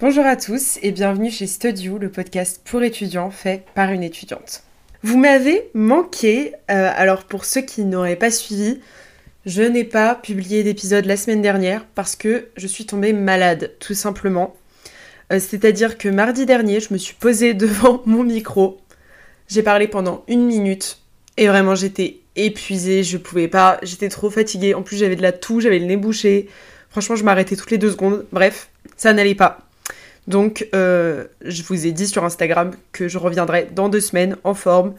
Bonjour 0.00 0.26
à 0.26 0.36
tous 0.36 0.78
et 0.82 0.92
bienvenue 0.92 1.30
chez 1.30 1.46
Studio, 1.46 1.98
le 1.98 2.10
podcast 2.10 2.62
pour 2.64 2.82
étudiants 2.82 3.30
fait 3.30 3.64
par 3.74 3.90
une 3.90 4.02
étudiante. 4.02 4.64
Vous 5.02 5.18
m'avez 5.18 5.70
manqué, 5.74 6.54
euh, 6.70 6.90
alors 6.94 7.24
pour 7.24 7.44
ceux 7.44 7.62
qui 7.62 7.84
n'auraient 7.84 8.16
pas 8.16 8.30
suivi, 8.30 8.80
je 9.46 9.62
n'ai 9.62 9.84
pas 9.84 10.14
publié 10.14 10.62
d'épisode 10.62 11.06
la 11.06 11.16
semaine 11.16 11.42
dernière 11.42 11.86
parce 11.94 12.16
que 12.16 12.48
je 12.56 12.66
suis 12.66 12.84
tombée 12.86 13.12
malade, 13.12 13.72
tout 13.78 13.94
simplement. 13.94 14.54
Euh, 15.32 15.38
c'est-à-dire 15.38 15.96
que 15.96 16.08
mardi 16.08 16.44
dernier, 16.44 16.80
je 16.80 16.92
me 16.92 16.98
suis 16.98 17.14
posée 17.14 17.54
devant 17.54 18.02
mon 18.04 18.24
micro, 18.24 18.80
j'ai 19.48 19.62
parlé 19.62 19.88
pendant 19.88 20.24
une 20.28 20.44
minute 20.44 20.99
et 21.36 21.48
vraiment 21.48 21.74
j'étais 21.74 22.18
épuisée, 22.36 23.02
je 23.02 23.16
pouvais 23.16 23.48
pas, 23.48 23.78
j'étais 23.82 24.08
trop 24.08 24.30
fatiguée. 24.30 24.74
En 24.74 24.82
plus 24.82 24.96
j'avais 24.96 25.16
de 25.16 25.22
la 25.22 25.32
toux, 25.32 25.60
j'avais 25.60 25.78
le 25.78 25.86
nez 25.86 25.96
bouché. 25.96 26.48
Franchement, 26.90 27.16
je 27.16 27.24
m'arrêtais 27.24 27.56
toutes 27.56 27.70
les 27.70 27.78
deux 27.78 27.90
secondes. 27.90 28.26
Bref, 28.32 28.68
ça 28.96 29.12
n'allait 29.12 29.34
pas. 29.34 29.60
Donc, 30.26 30.68
euh, 30.74 31.24
je 31.44 31.62
vous 31.62 31.86
ai 31.86 31.92
dit 31.92 32.06
sur 32.06 32.24
Instagram 32.24 32.72
que 32.92 33.08
je 33.08 33.18
reviendrai 33.18 33.68
dans 33.74 33.88
deux 33.88 34.00
semaines 34.00 34.36
en 34.44 34.54
forme 34.54 34.94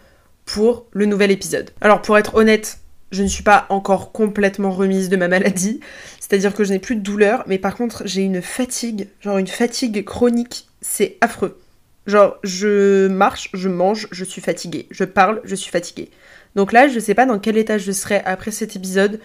pour 0.45 0.85
le 0.91 1.05
nouvel 1.05 1.31
épisode. 1.31 1.71
Alors, 1.81 2.01
pour 2.01 2.17
être 2.17 2.35
honnête, 2.35 2.79
je 3.11 3.23
ne 3.23 3.27
suis 3.27 3.43
pas 3.43 3.65
encore 3.69 4.11
complètement 4.11 4.71
remise 4.71 5.09
de 5.09 5.17
ma 5.17 5.27
maladie, 5.27 5.79
c'est-à-dire 6.19 6.53
que 6.53 6.63
je 6.63 6.71
n'ai 6.71 6.79
plus 6.79 6.95
de 6.95 7.01
douleur, 7.01 7.43
mais 7.47 7.57
par 7.57 7.75
contre, 7.75 8.03
j'ai 8.05 8.21
une 8.21 8.41
fatigue, 8.41 9.07
genre 9.19 9.37
une 9.37 9.47
fatigue 9.47 10.03
chronique, 10.03 10.67
c'est 10.81 11.17
affreux. 11.21 11.60
Genre, 12.07 12.37
je 12.43 13.07
marche, 13.07 13.49
je 13.53 13.69
mange, 13.69 14.07
je 14.11 14.25
suis 14.25 14.41
fatiguée. 14.41 14.87
Je 14.89 15.03
parle, 15.03 15.41
je 15.43 15.55
suis 15.55 15.71
fatiguée. 15.71 16.09
Donc 16.55 16.71
là, 16.71 16.87
je 16.87 16.99
sais 16.99 17.13
pas 17.13 17.25
dans 17.25 17.39
quel 17.39 17.57
état 17.57 17.77
je 17.77 17.91
serai 17.91 18.21
après 18.25 18.51
cet 18.51 18.75
épisode, 18.75 19.19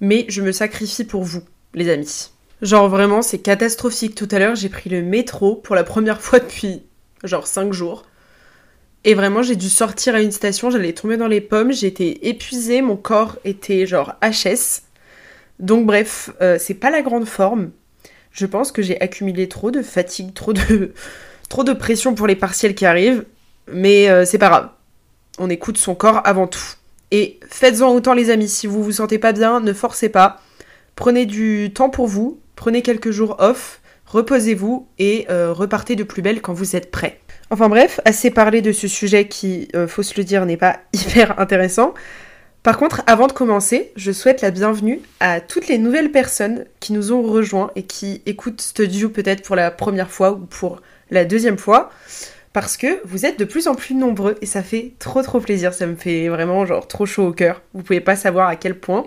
mais 0.00 0.26
je 0.28 0.42
me 0.42 0.52
sacrifie 0.52 1.04
pour 1.04 1.22
vous, 1.22 1.42
les 1.74 1.88
amis. 1.88 2.30
Genre 2.62 2.88
vraiment, 2.88 3.22
c'est 3.22 3.38
catastrophique. 3.38 4.14
Tout 4.14 4.28
à 4.30 4.38
l'heure, 4.38 4.56
j'ai 4.56 4.68
pris 4.68 4.90
le 4.90 5.02
métro 5.02 5.56
pour 5.56 5.74
la 5.74 5.84
première 5.84 6.20
fois 6.20 6.38
depuis 6.40 6.82
genre 7.22 7.46
5 7.46 7.72
jours. 7.72 8.04
Et 9.04 9.14
vraiment, 9.14 9.42
j'ai 9.42 9.56
dû 9.56 9.68
sortir 9.68 10.16
à 10.16 10.20
une 10.20 10.32
station, 10.32 10.68
j'allais 10.68 10.92
tomber 10.92 11.16
dans 11.16 11.28
les 11.28 11.40
pommes, 11.40 11.72
j'étais 11.72 12.18
épuisée, 12.22 12.82
mon 12.82 12.96
corps 12.96 13.36
était 13.44 13.86
genre 13.86 14.14
HS. 14.20 14.82
Donc 15.60 15.86
bref, 15.86 16.30
euh, 16.40 16.56
c'est 16.58 16.74
pas 16.74 16.90
la 16.90 17.02
grande 17.02 17.26
forme. 17.26 17.70
Je 18.32 18.46
pense 18.46 18.72
que 18.72 18.82
j'ai 18.82 19.00
accumulé 19.00 19.48
trop 19.48 19.70
de 19.70 19.80
fatigue, 19.80 20.34
trop 20.34 20.52
de, 20.52 20.92
trop 21.48 21.64
de 21.64 21.72
pression 21.72 22.14
pour 22.14 22.26
les 22.26 22.36
partiels 22.36 22.74
qui 22.74 22.86
arrivent. 22.86 23.24
Mais 23.72 24.08
euh, 24.08 24.24
c'est 24.24 24.38
pas 24.38 24.48
grave. 24.48 24.68
On 25.38 25.50
écoute 25.50 25.78
son 25.78 25.94
corps 25.94 26.20
avant 26.24 26.46
tout. 26.46 26.74
Et 27.10 27.38
faites-en 27.48 27.92
autant 27.92 28.14
les 28.14 28.30
amis, 28.30 28.48
si 28.48 28.66
vous 28.66 28.82
vous 28.82 28.92
sentez 28.92 29.18
pas 29.18 29.32
bien, 29.32 29.60
ne 29.60 29.72
forcez 29.72 30.08
pas. 30.08 30.40
Prenez 30.96 31.26
du 31.26 31.70
temps 31.74 31.90
pour 31.90 32.06
vous, 32.06 32.40
prenez 32.56 32.82
quelques 32.82 33.10
jours 33.10 33.36
off, 33.38 33.80
reposez-vous 34.06 34.88
et 34.98 35.26
euh, 35.30 35.52
repartez 35.52 35.94
de 35.94 36.04
plus 36.04 36.22
belle 36.22 36.40
quand 36.40 36.54
vous 36.54 36.74
êtes 36.74 36.90
prêt. 36.90 37.20
Enfin 37.50 37.68
bref, 37.68 38.00
assez 38.04 38.30
parlé 38.30 38.60
de 38.62 38.72
ce 38.72 38.88
sujet 38.88 39.28
qui, 39.28 39.68
euh, 39.76 39.86
faut 39.86 40.02
se 40.02 40.14
le 40.16 40.24
dire, 40.24 40.46
n'est 40.46 40.56
pas 40.56 40.80
hyper 40.92 41.38
intéressant. 41.38 41.94
Par 42.62 42.78
contre, 42.78 43.02
avant 43.06 43.28
de 43.28 43.32
commencer, 43.32 43.92
je 43.94 44.10
souhaite 44.10 44.40
la 44.40 44.50
bienvenue 44.50 45.00
à 45.20 45.40
toutes 45.40 45.68
les 45.68 45.78
nouvelles 45.78 46.10
personnes 46.10 46.64
qui 46.80 46.92
nous 46.92 47.12
ont 47.12 47.22
rejoints 47.22 47.70
et 47.76 47.84
qui 47.84 48.22
écoutent 48.26 48.60
Studio 48.60 49.08
peut-être 49.08 49.42
pour 49.42 49.54
la 49.54 49.70
première 49.70 50.10
fois 50.10 50.32
ou 50.32 50.38
pour 50.38 50.80
la 51.10 51.24
deuxième 51.24 51.58
fois. 51.58 51.90
Parce 52.52 52.78
que 52.78 53.02
vous 53.04 53.26
êtes 53.26 53.38
de 53.38 53.44
plus 53.44 53.68
en 53.68 53.74
plus 53.74 53.94
nombreux 53.94 54.38
et 54.40 54.46
ça 54.46 54.62
fait 54.62 54.94
trop 54.98 55.22
trop 55.22 55.40
plaisir. 55.40 55.74
Ça 55.74 55.86
me 55.86 55.94
fait 55.94 56.28
vraiment 56.28 56.64
genre 56.64 56.88
trop 56.88 57.04
chaud 57.04 57.26
au 57.26 57.32
cœur. 57.32 57.60
Vous 57.74 57.82
pouvez 57.82 58.00
pas 58.00 58.16
savoir 58.16 58.48
à 58.48 58.56
quel 58.56 58.78
point. 58.78 59.04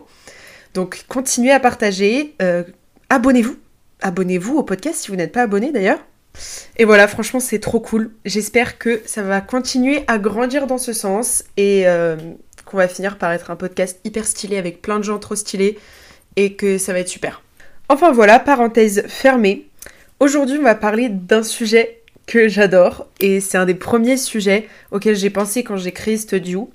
Donc 0.75 1.05
continuez 1.07 1.51
à 1.51 1.59
partager, 1.59 2.35
euh, 2.43 2.63
abonnez-vous. 3.09 3.57
Abonnez-vous 4.01 4.57
au 4.57 4.63
podcast 4.63 5.01
si 5.01 5.07
vous 5.09 5.15
n'êtes 5.15 5.31
pas 5.31 5.41
abonné 5.41 5.71
d'ailleurs. 5.71 5.99
Et 6.77 6.85
voilà, 6.85 7.07
franchement, 7.07 7.39
c'est 7.39 7.59
trop 7.59 7.79
cool. 7.79 8.11
J'espère 8.23 8.77
que 8.77 9.01
ça 9.05 9.23
va 9.23 9.41
continuer 9.41 10.03
à 10.07 10.19
grandir 10.19 10.67
dans 10.67 10.77
ce 10.77 10.93
sens 10.93 11.43
et 11.57 11.87
euh, 11.87 12.15
qu'on 12.65 12.77
va 12.77 12.87
finir 12.87 13.17
par 13.17 13.31
être 13.31 13.51
un 13.51 13.55
podcast 13.55 13.99
hyper 14.03 14.25
stylé 14.25 14.57
avec 14.57 14.81
plein 14.81 14.99
de 14.99 15.03
gens 15.03 15.19
trop 15.19 15.35
stylés 15.35 15.77
et 16.35 16.53
que 16.53 16.77
ça 16.77 16.93
va 16.93 16.99
être 16.99 17.09
super. 17.09 17.41
Enfin 17.89 18.11
voilà, 18.11 18.39
parenthèse 18.39 19.05
fermée. 19.07 19.67
Aujourd'hui, 20.19 20.57
on 20.59 20.63
va 20.63 20.75
parler 20.75 21.09
d'un 21.09 21.43
sujet 21.43 21.98
que 22.29 22.47
j'adore 22.47 23.07
et 23.19 23.41
c'est 23.41 23.57
un 23.57 23.65
des 23.65 23.73
premiers 23.73 24.15
sujets 24.15 24.69
auxquels 24.91 25.15
j'ai 25.15 25.31
pensé 25.31 25.63
quand 25.63 25.77
j'ai 25.77 25.91
créé 25.91 26.15
Studio. 26.15 26.69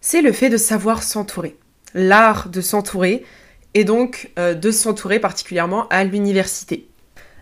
C'est 0.00 0.22
le 0.22 0.30
fait 0.30 0.48
de 0.48 0.56
savoir 0.56 1.02
s'entourer. 1.02 1.56
L'art 1.92 2.48
de 2.48 2.60
s'entourer 2.60 3.24
et 3.74 3.82
donc 3.82 4.30
euh, 4.38 4.54
de 4.54 4.70
s'entourer 4.70 5.18
particulièrement 5.18 5.88
à 5.88 6.04
l'université. 6.04 6.86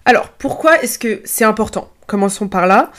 Alors, 0.07 0.31
pourquoi 0.31 0.83
est-ce 0.83 0.99
que 0.99 1.21
c'est 1.25 1.45
important? 1.45 1.93
Commençons 2.07 2.49
par 2.49 2.67
là. 2.67 2.91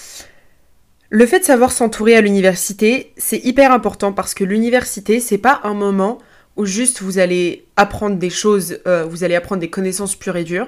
Le 1.09 1.25
fait 1.25 1.39
de 1.39 1.45
savoir 1.45 1.72
s'entourer 1.72 2.16
à 2.16 2.22
l'université, 2.22 3.13
c'est 3.17 3.44
hyper 3.44 3.72
important 3.72 4.13
parce 4.13 4.35
que 4.35 4.44
l'université, 4.44 5.19
c'est 5.19 5.39
pas 5.39 5.59
un 5.63 5.73
moment 5.73 6.19
où 6.56 6.66
juste 6.66 7.01
vous 7.01 7.17
allez 7.17 7.66
apprendre 7.77 8.17
des 8.17 8.29
choses, 8.29 8.77
euh, 8.85 9.06
vous 9.06 9.23
allez 9.23 9.35
apprendre 9.35 9.59
des 9.62 9.72
connaissances 9.72 10.16
pures 10.16 10.38
et 10.38 10.44
dures. 10.44 10.67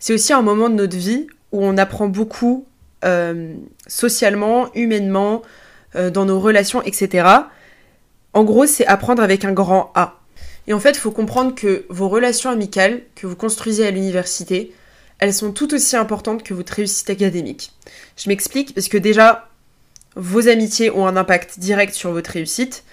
C'est 0.00 0.14
aussi 0.14 0.32
un 0.32 0.42
moment 0.42 0.68
de 0.68 0.74
notre 0.74 0.96
vie 0.96 1.28
où 1.52 1.64
on 1.64 1.76
apprend 1.76 2.08
beaucoup 2.08 2.66
euh, 3.04 3.54
socialement, 3.86 4.72
humainement, 4.74 5.42
dans 6.12 6.24
nos 6.24 6.40
relations, 6.40 6.82
etc. 6.82 7.24
En 8.32 8.42
gros, 8.42 8.66
c'est 8.66 8.84
apprendre 8.84 9.22
avec 9.22 9.44
un 9.44 9.52
grand 9.52 9.92
A. 9.94 10.18
Et 10.66 10.72
en 10.72 10.80
fait, 10.80 10.90
il 10.90 10.98
faut 10.98 11.12
comprendre 11.12 11.54
que 11.54 11.84
vos 11.88 12.08
relations 12.08 12.50
amicales 12.50 13.02
que 13.14 13.28
vous 13.28 13.36
construisez 13.36 13.86
à 13.86 13.92
l'université, 13.92 14.72
elles 15.18 15.34
sont 15.34 15.52
tout 15.52 15.72
aussi 15.74 15.96
importantes 15.96 16.42
que 16.42 16.54
votre 16.54 16.72
réussite 16.72 17.10
académique. 17.10 17.72
Je 18.16 18.28
m'explique 18.28 18.74
parce 18.74 18.88
que 18.88 18.98
déjà, 18.98 19.48
vos 20.16 20.48
amitiés 20.48 20.90
ont 20.90 21.06
un 21.06 21.16
impact 21.16 21.58
direct 21.58 21.94
sur 21.94 22.12
votre 22.12 22.30
réussite, 22.30 22.84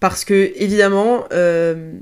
parce 0.00 0.24
que 0.24 0.52
évidemment, 0.56 1.24
euh, 1.32 1.92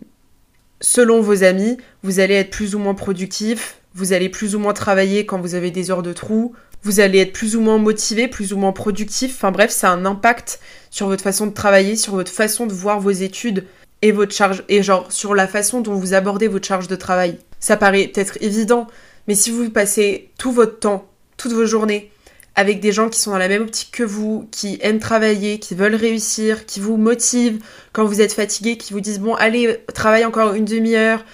selon 0.81 1.21
vos 1.21 1.45
amis, 1.45 1.79
vous 2.03 2.21
allez 2.21 2.35
être 2.35 2.51
plus 2.51 2.75
ou 2.75 2.79
moins 2.79 2.95
productif, 2.95 3.79
vous 3.95 4.13
allez 4.13 4.29
plus 4.29 4.55
ou 4.55 4.59
moins 4.59 4.75
travailler 4.75 5.25
quand 5.25 5.41
vous 5.41 5.55
avez 5.55 5.71
des 5.71 5.91
heures 5.91 6.03
de 6.03 6.13
trou, 6.13 6.55
vous 6.87 7.01
allez 7.01 7.19
être 7.19 7.33
plus 7.33 7.57
ou 7.57 7.61
moins 7.61 7.79
motivé, 7.79 8.29
plus 8.29 8.53
ou 8.53 8.59
moins 8.59 8.71
productif, 8.71 9.35
enfin 9.35 9.51
bref, 9.51 9.73
ça 9.73 9.91
a 9.91 9.95
un 9.95 10.07
impact 10.07 10.61
sur 10.89 11.09
votre 11.09 11.25
façon 11.25 11.49
de 11.49 11.53
travailler, 11.53 11.97
sur 11.97 12.15
votre 12.15 12.31
façon 12.31 12.65
de 12.65 12.73
voir 12.73 13.01
vos 13.01 13.11
études 13.11 13.65
et 14.03 14.13
votre 14.13 14.33
charge, 14.33 14.63
et 14.69 14.85
genre 14.85 15.11
sur 15.11 15.35
la 15.35 15.49
façon 15.49 15.81
dont 15.81 15.95
vous 15.95 16.15
abordez 16.15 16.47
votre 16.47 16.67
charge 16.67 16.87
de 16.87 16.95
travail. 16.95 17.39
Ça 17.59 17.77
paraît 17.77 18.07
peut-être 18.07 18.39
évident, 18.41 18.87
mais 19.27 19.35
si 19.35 19.51
vous 19.51 19.69
passez 19.69 20.31
tout 20.39 20.53
votre 20.53 20.79
temps, 20.79 21.09
toutes 21.37 21.55
vos 21.55 21.67
journées, 21.67 22.13
avec 22.55 22.79
des 22.79 22.93
gens 22.93 23.09
qui 23.09 23.19
sont 23.19 23.33
dans 23.33 23.39
la 23.39 23.49
même 23.49 23.63
optique 23.63 23.91
que 23.91 24.05
vous, 24.05 24.49
qui 24.53 24.79
aiment 24.81 25.01
travailler, 25.01 25.59
qui 25.59 25.75
veulent 25.75 25.97
réussir, 25.97 26.67
qui 26.67 26.79
vous 26.79 26.97
motivent 26.97 27.59
quand 27.93 28.05
vous 28.05 28.21
êtes 28.21 28.33
fatigué, 28.33 28.77
qui 28.77 28.93
vous 28.93 29.01
disent 29.01 29.19
bon 29.19 29.35
allez, 29.35 29.79
travaille 29.93 30.25
encore 30.25 30.55
une 30.55 30.65
demi-heure, 30.65 31.25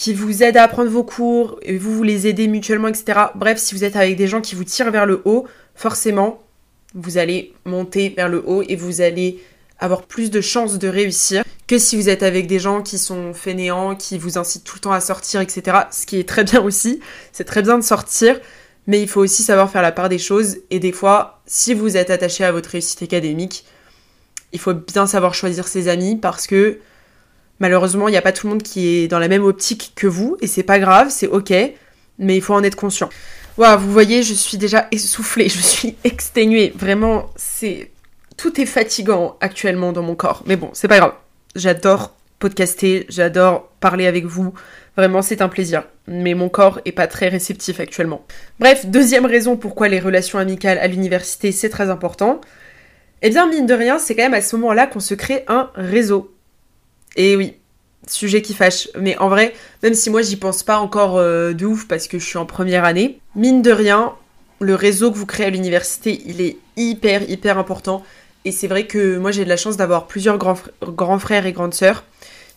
qui 0.00 0.14
vous 0.14 0.42
aident 0.42 0.56
à 0.56 0.62
apprendre 0.62 0.88
vos 0.88 1.04
cours, 1.04 1.60
et 1.60 1.76
vous 1.76 1.94
vous 1.94 2.02
les 2.02 2.26
aidez 2.26 2.48
mutuellement, 2.48 2.88
etc. 2.88 3.20
Bref, 3.34 3.58
si 3.58 3.74
vous 3.74 3.84
êtes 3.84 3.96
avec 3.96 4.16
des 4.16 4.28
gens 4.28 4.40
qui 4.40 4.54
vous 4.54 4.64
tirent 4.64 4.90
vers 4.90 5.04
le 5.04 5.20
haut, 5.26 5.46
forcément, 5.74 6.42
vous 6.94 7.18
allez 7.18 7.52
monter 7.66 8.08
vers 8.08 8.30
le 8.30 8.42
haut 8.46 8.62
et 8.66 8.76
vous 8.76 9.02
allez 9.02 9.42
avoir 9.78 10.04
plus 10.04 10.30
de 10.30 10.40
chances 10.40 10.78
de 10.78 10.88
réussir 10.88 11.44
que 11.66 11.76
si 11.76 11.96
vous 11.96 12.08
êtes 12.08 12.22
avec 12.22 12.46
des 12.46 12.58
gens 12.58 12.80
qui 12.80 12.96
sont 12.96 13.34
fainéants, 13.34 13.94
qui 13.94 14.16
vous 14.16 14.38
incitent 14.38 14.64
tout 14.64 14.76
le 14.76 14.80
temps 14.80 14.92
à 14.92 15.00
sortir, 15.00 15.42
etc. 15.42 15.76
Ce 15.90 16.06
qui 16.06 16.18
est 16.18 16.26
très 16.26 16.44
bien 16.44 16.62
aussi, 16.62 17.00
c'est 17.30 17.44
très 17.44 17.60
bien 17.60 17.76
de 17.76 17.84
sortir, 17.84 18.40
mais 18.86 19.02
il 19.02 19.08
faut 19.08 19.20
aussi 19.20 19.42
savoir 19.42 19.68
faire 19.68 19.82
la 19.82 19.92
part 19.92 20.08
des 20.08 20.18
choses. 20.18 20.60
Et 20.70 20.78
des 20.78 20.92
fois, 20.92 21.42
si 21.44 21.74
vous 21.74 21.98
êtes 21.98 22.08
attaché 22.08 22.42
à 22.42 22.52
votre 22.52 22.70
réussite 22.70 23.02
académique, 23.02 23.66
il 24.54 24.60
faut 24.60 24.72
bien 24.72 25.06
savoir 25.06 25.34
choisir 25.34 25.68
ses 25.68 25.88
amis 25.88 26.16
parce 26.16 26.46
que 26.46 26.78
malheureusement, 27.60 28.08
il 28.08 28.12
n'y 28.12 28.16
a 28.16 28.22
pas 28.22 28.32
tout 28.32 28.46
le 28.46 28.54
monde 28.54 28.62
qui 28.62 28.88
est 28.88 29.08
dans 29.08 29.18
la 29.18 29.28
même 29.28 29.44
optique 29.44 29.92
que 29.94 30.06
vous, 30.06 30.36
et 30.40 30.46
c'est 30.46 30.62
pas 30.62 30.78
grave, 30.78 31.08
c'est 31.10 31.28
ok, 31.28 31.52
mais 32.18 32.36
il 32.36 32.42
faut 32.42 32.54
en 32.54 32.64
être 32.64 32.76
conscient. 32.76 33.08
Waouh, 33.56 33.78
vous 33.78 33.92
voyez, 33.92 34.22
je 34.22 34.34
suis 34.34 34.58
déjà 34.58 34.88
essoufflée, 34.90 35.48
je 35.48 35.60
suis 35.60 35.96
exténuée. 36.04 36.72
Vraiment, 36.74 37.30
c'est 37.36 37.90
tout 38.36 38.60
est 38.60 38.66
fatigant 38.66 39.36
actuellement 39.40 39.92
dans 39.92 40.02
mon 40.02 40.14
corps. 40.14 40.42
Mais 40.46 40.56
bon, 40.56 40.70
c'est 40.72 40.88
pas 40.88 40.98
grave. 40.98 41.12
J'adore 41.54 42.14
podcaster, 42.38 43.04
j'adore 43.10 43.68
parler 43.80 44.06
avec 44.06 44.24
vous. 44.24 44.54
Vraiment, 44.96 45.20
c'est 45.20 45.42
un 45.42 45.48
plaisir. 45.48 45.84
Mais 46.06 46.34
mon 46.34 46.48
corps 46.48 46.80
est 46.86 46.92
pas 46.92 47.06
très 47.06 47.28
réceptif 47.28 47.80
actuellement. 47.80 48.24
Bref, 48.58 48.86
deuxième 48.86 49.26
raison 49.26 49.56
pourquoi 49.56 49.88
les 49.88 50.00
relations 50.00 50.38
amicales 50.38 50.78
à 50.78 50.86
l'université, 50.86 51.52
c'est 51.52 51.68
très 51.68 51.90
important. 51.90 52.40
Eh 53.22 53.28
bien, 53.28 53.46
mine 53.46 53.66
de 53.66 53.74
rien, 53.74 53.98
c'est 53.98 54.14
quand 54.14 54.22
même 54.22 54.34
à 54.34 54.40
ce 54.40 54.56
moment-là 54.56 54.86
qu'on 54.86 55.00
se 55.00 55.14
crée 55.14 55.44
un 55.46 55.70
réseau. 55.74 56.34
Et 57.16 57.36
oui, 57.36 57.54
sujet 58.06 58.42
qui 58.42 58.54
fâche. 58.54 58.88
Mais 58.98 59.16
en 59.18 59.28
vrai, 59.28 59.54
même 59.82 59.94
si 59.94 60.10
moi 60.10 60.22
j'y 60.22 60.36
pense 60.36 60.62
pas 60.62 60.78
encore 60.78 61.18
euh, 61.18 61.52
de 61.52 61.66
ouf 61.66 61.86
parce 61.86 62.08
que 62.08 62.18
je 62.18 62.24
suis 62.24 62.38
en 62.38 62.46
première 62.46 62.84
année, 62.84 63.20
mine 63.34 63.62
de 63.62 63.70
rien, 63.70 64.14
le 64.60 64.74
réseau 64.74 65.10
que 65.10 65.16
vous 65.16 65.26
créez 65.26 65.46
à 65.46 65.50
l'université, 65.50 66.22
il 66.26 66.40
est 66.40 66.56
hyper, 66.76 67.28
hyper 67.28 67.58
important. 67.58 68.04
Et 68.44 68.52
c'est 68.52 68.68
vrai 68.68 68.86
que 68.86 69.18
moi 69.18 69.32
j'ai 69.32 69.44
de 69.44 69.48
la 69.48 69.56
chance 69.56 69.76
d'avoir 69.76 70.06
plusieurs 70.06 70.38
grands, 70.38 71.18
frères 71.18 71.46
et 71.46 71.52
grandes 71.52 71.74
sœurs 71.74 72.04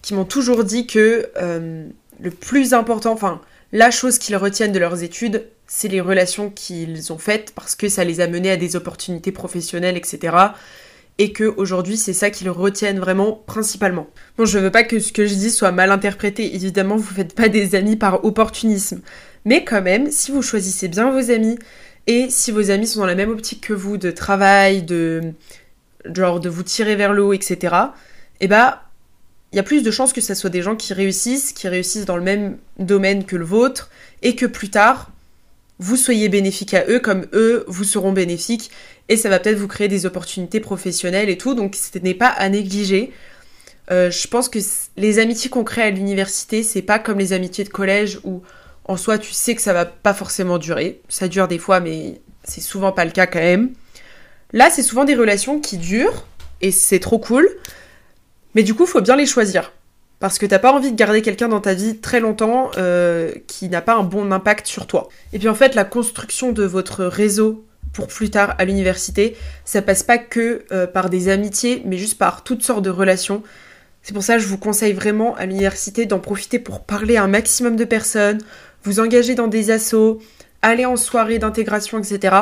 qui 0.01 0.13
m'ont 0.13 0.25
toujours 0.25 0.63
dit 0.63 0.85
que 0.87 1.29
euh, 1.41 1.85
le 2.19 2.31
plus 2.31 2.73
important, 2.73 3.11
enfin 3.11 3.41
la 3.71 3.89
chose 3.89 4.17
qu'ils 4.17 4.35
retiennent 4.35 4.71
de 4.71 4.79
leurs 4.79 5.03
études, 5.03 5.47
c'est 5.67 5.87
les 5.87 6.01
relations 6.01 6.49
qu'ils 6.51 7.11
ont 7.11 7.17
faites 7.17 7.53
parce 7.55 7.75
que 7.75 7.89
ça 7.89 8.03
les 8.03 8.21
a 8.21 8.27
menés 8.27 8.51
à 8.51 8.57
des 8.57 8.75
opportunités 8.75 9.31
professionnelles, 9.31 9.97
etc. 9.97 10.37
Et 11.19 11.31
que 11.31 11.43
aujourd'hui 11.57 11.97
c'est 11.97 12.13
ça 12.13 12.29
qu'ils 12.29 12.49
retiennent 12.49 12.99
vraiment 12.99 13.43
principalement. 13.45 14.07
Bon, 14.37 14.45
je 14.45 14.57
veux 14.57 14.71
pas 14.71 14.83
que 14.83 14.99
ce 14.99 15.11
que 15.11 15.27
je 15.27 15.35
dis 15.35 15.51
soit 15.51 15.71
mal 15.71 15.91
interprété. 15.91 16.55
Évidemment, 16.55 16.95
vous 16.95 17.13
faites 17.13 17.35
pas 17.35 17.49
des 17.49 17.75
amis 17.75 17.95
par 17.95 18.25
opportunisme, 18.25 19.01
mais 19.45 19.63
quand 19.63 19.81
même, 19.81 20.09
si 20.11 20.31
vous 20.31 20.41
choisissez 20.41 20.87
bien 20.87 21.11
vos 21.11 21.31
amis 21.31 21.59
et 22.07 22.27
si 22.29 22.51
vos 22.51 22.71
amis 22.71 22.87
sont 22.87 23.01
dans 23.01 23.05
la 23.05 23.15
même 23.15 23.29
optique 23.29 23.61
que 23.61 23.73
vous 23.73 23.97
de 23.97 24.11
travail, 24.11 24.83
de 24.83 25.21
genre 26.13 26.39
de 26.39 26.49
vous 26.49 26.63
tirer 26.63 26.95
vers 26.95 27.13
le 27.13 27.23
haut, 27.23 27.33
etc. 27.33 27.75
Eh 28.39 28.47
bah, 28.47 28.83
il 29.51 29.57
y 29.57 29.59
a 29.59 29.63
plus 29.63 29.83
de 29.83 29.91
chances 29.91 30.13
que 30.13 30.21
ce 30.21 30.33
soit 30.33 30.49
des 30.49 30.61
gens 30.61 30.75
qui 30.75 30.93
réussissent, 30.93 31.53
qui 31.53 31.67
réussissent 31.67 32.05
dans 32.05 32.17
le 32.17 32.23
même 32.23 32.57
domaine 32.79 33.23
que 33.23 33.35
le 33.35 33.45
vôtre, 33.45 33.89
et 34.21 34.35
que 34.35 34.45
plus 34.45 34.69
tard, 34.69 35.11
vous 35.79 35.95
soyez 35.95 36.29
bénéfique 36.29 36.73
à 36.73 36.85
eux 36.87 36.99
comme 36.99 37.27
eux 37.33 37.63
vous 37.67 37.83
seront 37.83 38.13
bénéfiques, 38.13 38.71
et 39.09 39.17
ça 39.17 39.29
va 39.29 39.39
peut-être 39.39 39.57
vous 39.57 39.67
créer 39.67 39.87
des 39.87 40.05
opportunités 40.05 40.59
professionnelles 40.59 41.29
et 41.29 41.37
tout, 41.37 41.53
donc 41.55 41.75
ce 41.75 41.97
n'est 41.99 42.13
pas 42.13 42.29
à 42.29 42.49
négliger. 42.49 43.11
Euh, 43.91 44.09
je 44.09 44.27
pense 44.27 44.47
que 44.49 44.59
les 44.97 45.19
amitiés 45.19 45.49
qu'on 45.49 45.63
crée 45.63 45.83
à 45.83 45.89
l'université, 45.89 46.63
c'est 46.63 46.81
pas 46.81 46.99
comme 46.99 47.19
les 47.19 47.33
amitiés 47.33 47.63
de 47.63 47.69
collège 47.69 48.19
où 48.23 48.41
en 48.85 48.97
soi 48.97 49.17
tu 49.17 49.31
sais 49.31 49.55
que 49.55 49.61
ça 49.61 49.73
va 49.73 49.85
pas 49.85 50.13
forcément 50.13 50.57
durer. 50.57 51.01
Ça 51.09 51.27
dure 51.27 51.47
des 51.47 51.59
fois, 51.59 51.79
mais 51.79 52.21
c'est 52.43 52.61
souvent 52.61 52.91
pas 52.91 53.05
le 53.05 53.11
cas 53.11 53.27
quand 53.27 53.39
même. 53.39 53.71
Là, 54.51 54.69
c'est 54.69 54.83
souvent 54.83 55.03
des 55.03 55.15
relations 55.15 55.59
qui 55.59 55.77
durent, 55.77 56.25
et 56.61 56.71
c'est 56.71 56.99
trop 56.99 57.19
cool. 57.19 57.49
Mais 58.55 58.63
du 58.63 58.73
coup, 58.73 58.85
faut 58.85 59.01
bien 59.01 59.15
les 59.15 59.25
choisir. 59.25 59.71
Parce 60.19 60.37
que 60.39 60.45
t'as 60.45 60.59
pas 60.59 60.71
envie 60.71 60.91
de 60.91 60.95
garder 60.95 61.21
quelqu'un 61.21 61.49
dans 61.49 61.59
ta 61.59 61.73
vie 61.73 61.97
très 61.97 62.21
longtemps 62.21 62.71
euh, 62.77 63.33
qui 63.47 63.67
n'a 63.67 63.81
pas 63.81 63.95
un 63.95 64.03
bon 64.03 64.31
impact 64.31 64.67
sur 64.67 64.87
toi. 64.87 65.09
Et 65.33 65.39
puis 65.39 65.49
en 65.49 65.55
fait, 65.55 65.75
la 65.75 65.83
construction 65.83 66.53
de 66.53 66.63
votre 66.63 67.03
réseau 67.03 67.65
pour 67.93 68.07
plus 68.07 68.29
tard 68.29 68.55
à 68.57 68.65
l'université, 68.65 69.37
ça 69.63 69.81
passe 69.81 70.03
pas 70.03 70.17
que 70.17 70.65
euh, 70.71 70.87
par 70.87 71.09
des 71.09 71.29
amitiés, 71.29 71.83
mais 71.85 71.97
juste 71.97 72.17
par 72.17 72.43
toutes 72.43 72.63
sortes 72.63 72.83
de 72.83 72.89
relations. 72.89 73.43
C'est 74.01 74.13
pour 74.13 74.23
ça 74.23 74.35
que 74.35 74.41
je 74.41 74.47
vous 74.47 74.57
conseille 74.57 74.93
vraiment 74.93 75.35
à 75.35 75.45
l'université 75.45 76.05
d'en 76.05 76.19
profiter 76.19 76.59
pour 76.59 76.81
parler 76.81 77.15
à 77.15 77.23
un 77.23 77.27
maximum 77.27 77.75
de 77.75 77.85
personnes, 77.85 78.39
vous 78.83 78.99
engager 78.99 79.35
dans 79.35 79.47
des 79.47 79.71
assos, 79.71 80.19
aller 80.61 80.85
en 80.85 80.97
soirée 80.97 81.39
d'intégration, 81.39 81.99
etc. 81.99 82.35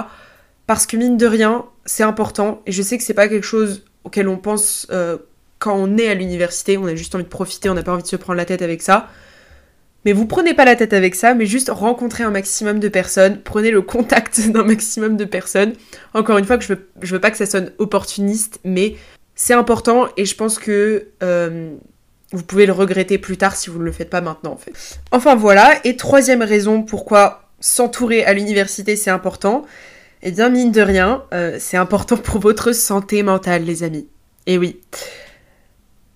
Parce 0.65 0.87
que 0.87 0.97
mine 0.97 1.17
de 1.17 1.27
rien, 1.27 1.65
c'est 1.85 2.03
important. 2.03 2.61
Et 2.65 2.71
je 2.71 2.81
sais 2.81 2.97
que 2.97 3.03
c'est 3.03 3.13
pas 3.13 3.27
quelque 3.27 3.45
chose 3.45 3.83
auquel 4.03 4.27
on 4.27 4.37
pense 4.37 4.87
euh, 4.91 5.17
quand 5.59 5.75
on 5.75 5.97
est 5.97 6.07
à 6.07 6.15
l'université, 6.15 6.77
on 6.77 6.85
a 6.85 6.95
juste 6.95 7.13
envie 7.13 7.23
de 7.23 7.29
profiter, 7.29 7.69
on 7.69 7.75
n'a 7.75 7.83
pas 7.83 7.93
envie 7.93 8.03
de 8.03 8.07
se 8.07 8.15
prendre 8.15 8.37
la 8.37 8.45
tête 8.45 8.63
avec 8.63 8.81
ça. 8.81 9.09
Mais 10.05 10.13
vous 10.13 10.25
prenez 10.25 10.53
pas 10.53 10.65
la 10.65 10.75
tête 10.75 10.93
avec 10.93 11.15
ça, 11.15 11.33
mais 11.33 11.45
juste 11.45 11.69
rencontrez 11.69 12.23
un 12.23 12.31
maximum 12.31 12.79
de 12.79 12.87
personnes, 12.87 13.39
prenez 13.43 13.71
le 13.71 13.81
contact 13.81 14.39
d'un 14.49 14.63
maximum 14.63 15.17
de 15.17 15.25
personnes. 15.25 15.73
Encore 16.13 16.37
une 16.37 16.45
fois, 16.45 16.57
que 16.57 16.63
je 16.63 16.73
veux, 16.73 16.89
veux 17.01 17.21
pas 17.21 17.31
que 17.31 17.37
ça 17.37 17.45
sonne 17.45 17.71
opportuniste, 17.77 18.59
mais 18.63 18.95
c'est 19.35 19.53
important 19.53 20.07
et 20.17 20.25
je 20.25 20.35
pense 20.35 20.59
que 20.59 21.07
euh, 21.23 21.71
vous 22.31 22.43
pouvez 22.43 22.65
le 22.65 22.73
regretter 22.73 23.17
plus 23.17 23.37
tard 23.37 23.55
si 23.55 23.69
vous 23.69 23.79
ne 23.79 23.83
le 23.83 23.91
faites 23.91 24.09
pas 24.09 24.21
maintenant 24.21 24.53
en 24.53 24.57
fait. 24.57 24.73
Enfin 25.11 25.35
voilà, 25.35 25.79
et 25.83 25.95
troisième 25.95 26.41
raison 26.41 26.83
pourquoi 26.83 27.49
s'entourer 27.59 28.23
à 28.23 28.33
l'université 28.33 28.95
c'est 28.95 29.09
important, 29.09 29.63
eh 30.21 30.31
bien 30.31 30.49
mine 30.49 30.71
de 30.71 30.81
rien, 30.81 31.23
euh, 31.33 31.57
c'est 31.59 31.77
important 31.77 32.17
pour 32.17 32.39
votre 32.39 32.71
santé 32.73 33.23
mentale 33.23 33.63
les 33.63 33.83
amis. 33.83 34.07
Et 34.47 34.57
oui, 34.57 34.79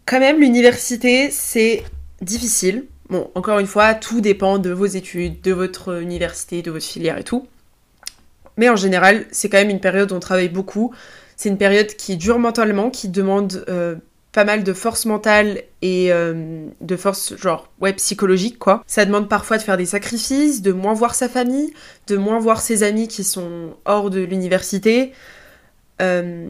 quand 0.06 0.20
même, 0.20 0.40
l'université, 0.40 1.32
c'est 1.32 1.84
difficile. 2.22 2.86
Bon, 3.10 3.30
encore 3.36 3.60
une 3.60 3.68
fois, 3.68 3.94
tout 3.94 4.22
dépend 4.22 4.58
de 4.58 4.72
vos 4.72 4.86
études, 4.86 5.42
de 5.42 5.52
votre 5.52 6.02
université, 6.02 6.62
de 6.62 6.72
votre 6.72 6.86
filière 6.86 7.18
et 7.18 7.24
tout. 7.24 7.48
Mais 8.58 8.70
en 8.70 8.76
général, 8.76 9.26
c'est 9.32 9.50
quand 9.50 9.58
même 9.58 9.70
une 9.70 9.80
période 9.80 10.12
où 10.12 10.16
on 10.16 10.20
travaille 10.20 10.50
beaucoup. 10.50 10.94
C'est 11.36 11.50
une 11.50 11.58
période 11.58 11.88
qui 11.88 12.18
dure 12.18 12.40
mentalement, 12.40 12.90
qui 12.90 13.10
demande 13.10 13.66
euh, 13.70 13.96
pas 14.32 14.46
mal 14.46 14.64
de 14.64 14.74
force 14.74 15.06
mentale 15.06 15.62
et 15.82 16.12
euh, 16.12 16.66
de 16.82 16.96
force 16.96 17.36
genre 17.38 17.70
ouais 17.82 17.94
psychologique 17.94 18.60
quoi. 18.60 18.84
Ça 18.88 19.06
demande 19.06 19.30
parfois 19.30 19.58
de 19.58 19.64
faire 19.64 19.78
des 19.78 19.86
sacrifices, 19.86 20.62
de 20.62 20.72
moins 20.72 20.94
voir 20.94 21.16
sa 21.16 21.30
famille, 21.30 21.74
de 22.08 22.18
moins 22.18 22.40
voir 22.40 22.62
ses 22.62 22.84
amis 22.84 23.08
qui 23.08 23.24
sont 23.24 23.76
hors 23.86 24.10
de 24.10 24.22
l'université. 24.22 25.14
Euh, 26.02 26.48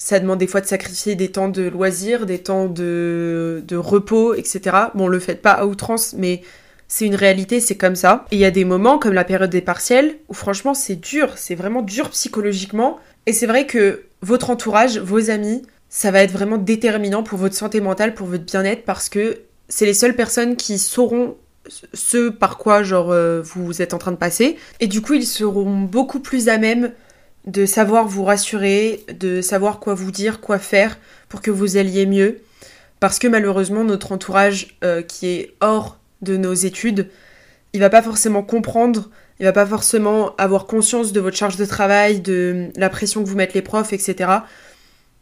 ça 0.00 0.18
demande 0.18 0.38
des 0.38 0.46
fois 0.46 0.62
de 0.62 0.66
sacrifier 0.66 1.14
des 1.14 1.30
temps 1.30 1.50
de 1.50 1.68
loisirs, 1.68 2.24
des 2.24 2.38
temps 2.38 2.68
de, 2.68 3.62
de 3.68 3.76
repos, 3.76 4.32
etc. 4.32 4.76
Bon, 4.94 5.08
le 5.08 5.20
faites 5.20 5.42
pas 5.42 5.52
à 5.52 5.66
outrance, 5.66 6.14
mais 6.16 6.40
c'est 6.88 7.04
une 7.04 7.14
réalité, 7.14 7.60
c'est 7.60 7.76
comme 7.76 7.94
ça. 7.94 8.24
Et 8.30 8.36
il 8.36 8.38
y 8.38 8.46
a 8.46 8.50
des 8.50 8.64
moments, 8.64 8.98
comme 8.98 9.12
la 9.12 9.24
période 9.24 9.50
des 9.50 9.60
partiels, 9.60 10.16
où 10.28 10.34
franchement 10.34 10.72
c'est 10.72 10.96
dur, 10.96 11.34
c'est 11.36 11.54
vraiment 11.54 11.82
dur 11.82 12.08
psychologiquement. 12.10 12.98
Et 13.26 13.34
c'est 13.34 13.46
vrai 13.46 13.66
que 13.66 14.04
votre 14.22 14.48
entourage, 14.48 14.98
vos 14.98 15.28
amis, 15.28 15.62
ça 15.90 16.10
va 16.10 16.22
être 16.22 16.32
vraiment 16.32 16.56
déterminant 16.56 17.22
pour 17.22 17.38
votre 17.38 17.54
santé 17.54 17.82
mentale, 17.82 18.14
pour 18.14 18.26
votre 18.26 18.44
bien-être, 18.44 18.86
parce 18.86 19.10
que 19.10 19.40
c'est 19.68 19.84
les 19.84 19.94
seules 19.94 20.16
personnes 20.16 20.56
qui 20.56 20.78
sauront 20.78 21.36
ce 21.92 22.30
par 22.30 22.56
quoi 22.56 22.82
genre 22.82 23.12
euh, 23.12 23.42
vous 23.42 23.82
êtes 23.82 23.92
en 23.92 23.98
train 23.98 24.12
de 24.12 24.16
passer. 24.16 24.56
Et 24.80 24.86
du 24.86 25.02
coup, 25.02 25.12
ils 25.12 25.26
seront 25.26 25.82
beaucoup 25.82 26.20
plus 26.20 26.48
à 26.48 26.56
même 26.56 26.90
de 27.50 27.66
savoir 27.66 28.06
vous 28.06 28.24
rassurer, 28.24 29.04
de 29.12 29.40
savoir 29.40 29.80
quoi 29.80 29.94
vous 29.94 30.10
dire, 30.10 30.40
quoi 30.40 30.58
faire 30.58 30.98
pour 31.28 31.42
que 31.42 31.50
vous 31.50 31.76
alliez 31.76 32.06
mieux. 32.06 32.40
Parce 33.00 33.18
que 33.18 33.26
malheureusement, 33.26 33.82
notre 33.84 34.12
entourage 34.12 34.76
euh, 34.84 35.02
qui 35.02 35.26
est 35.26 35.54
hors 35.60 35.98
de 36.22 36.36
nos 36.36 36.52
études, 36.52 37.08
il 37.72 37.80
va 37.80 37.90
pas 37.90 38.02
forcément 38.02 38.42
comprendre, 38.42 39.10
il 39.38 39.44
va 39.44 39.52
pas 39.52 39.66
forcément 39.66 40.34
avoir 40.36 40.66
conscience 40.66 41.12
de 41.12 41.20
votre 41.20 41.36
charge 41.36 41.56
de 41.56 41.64
travail, 41.64 42.20
de 42.20 42.68
la 42.76 42.90
pression 42.90 43.22
que 43.22 43.28
vous 43.28 43.36
mettent 43.36 43.54
les 43.54 43.62
profs, 43.62 43.92
etc. 43.92 44.30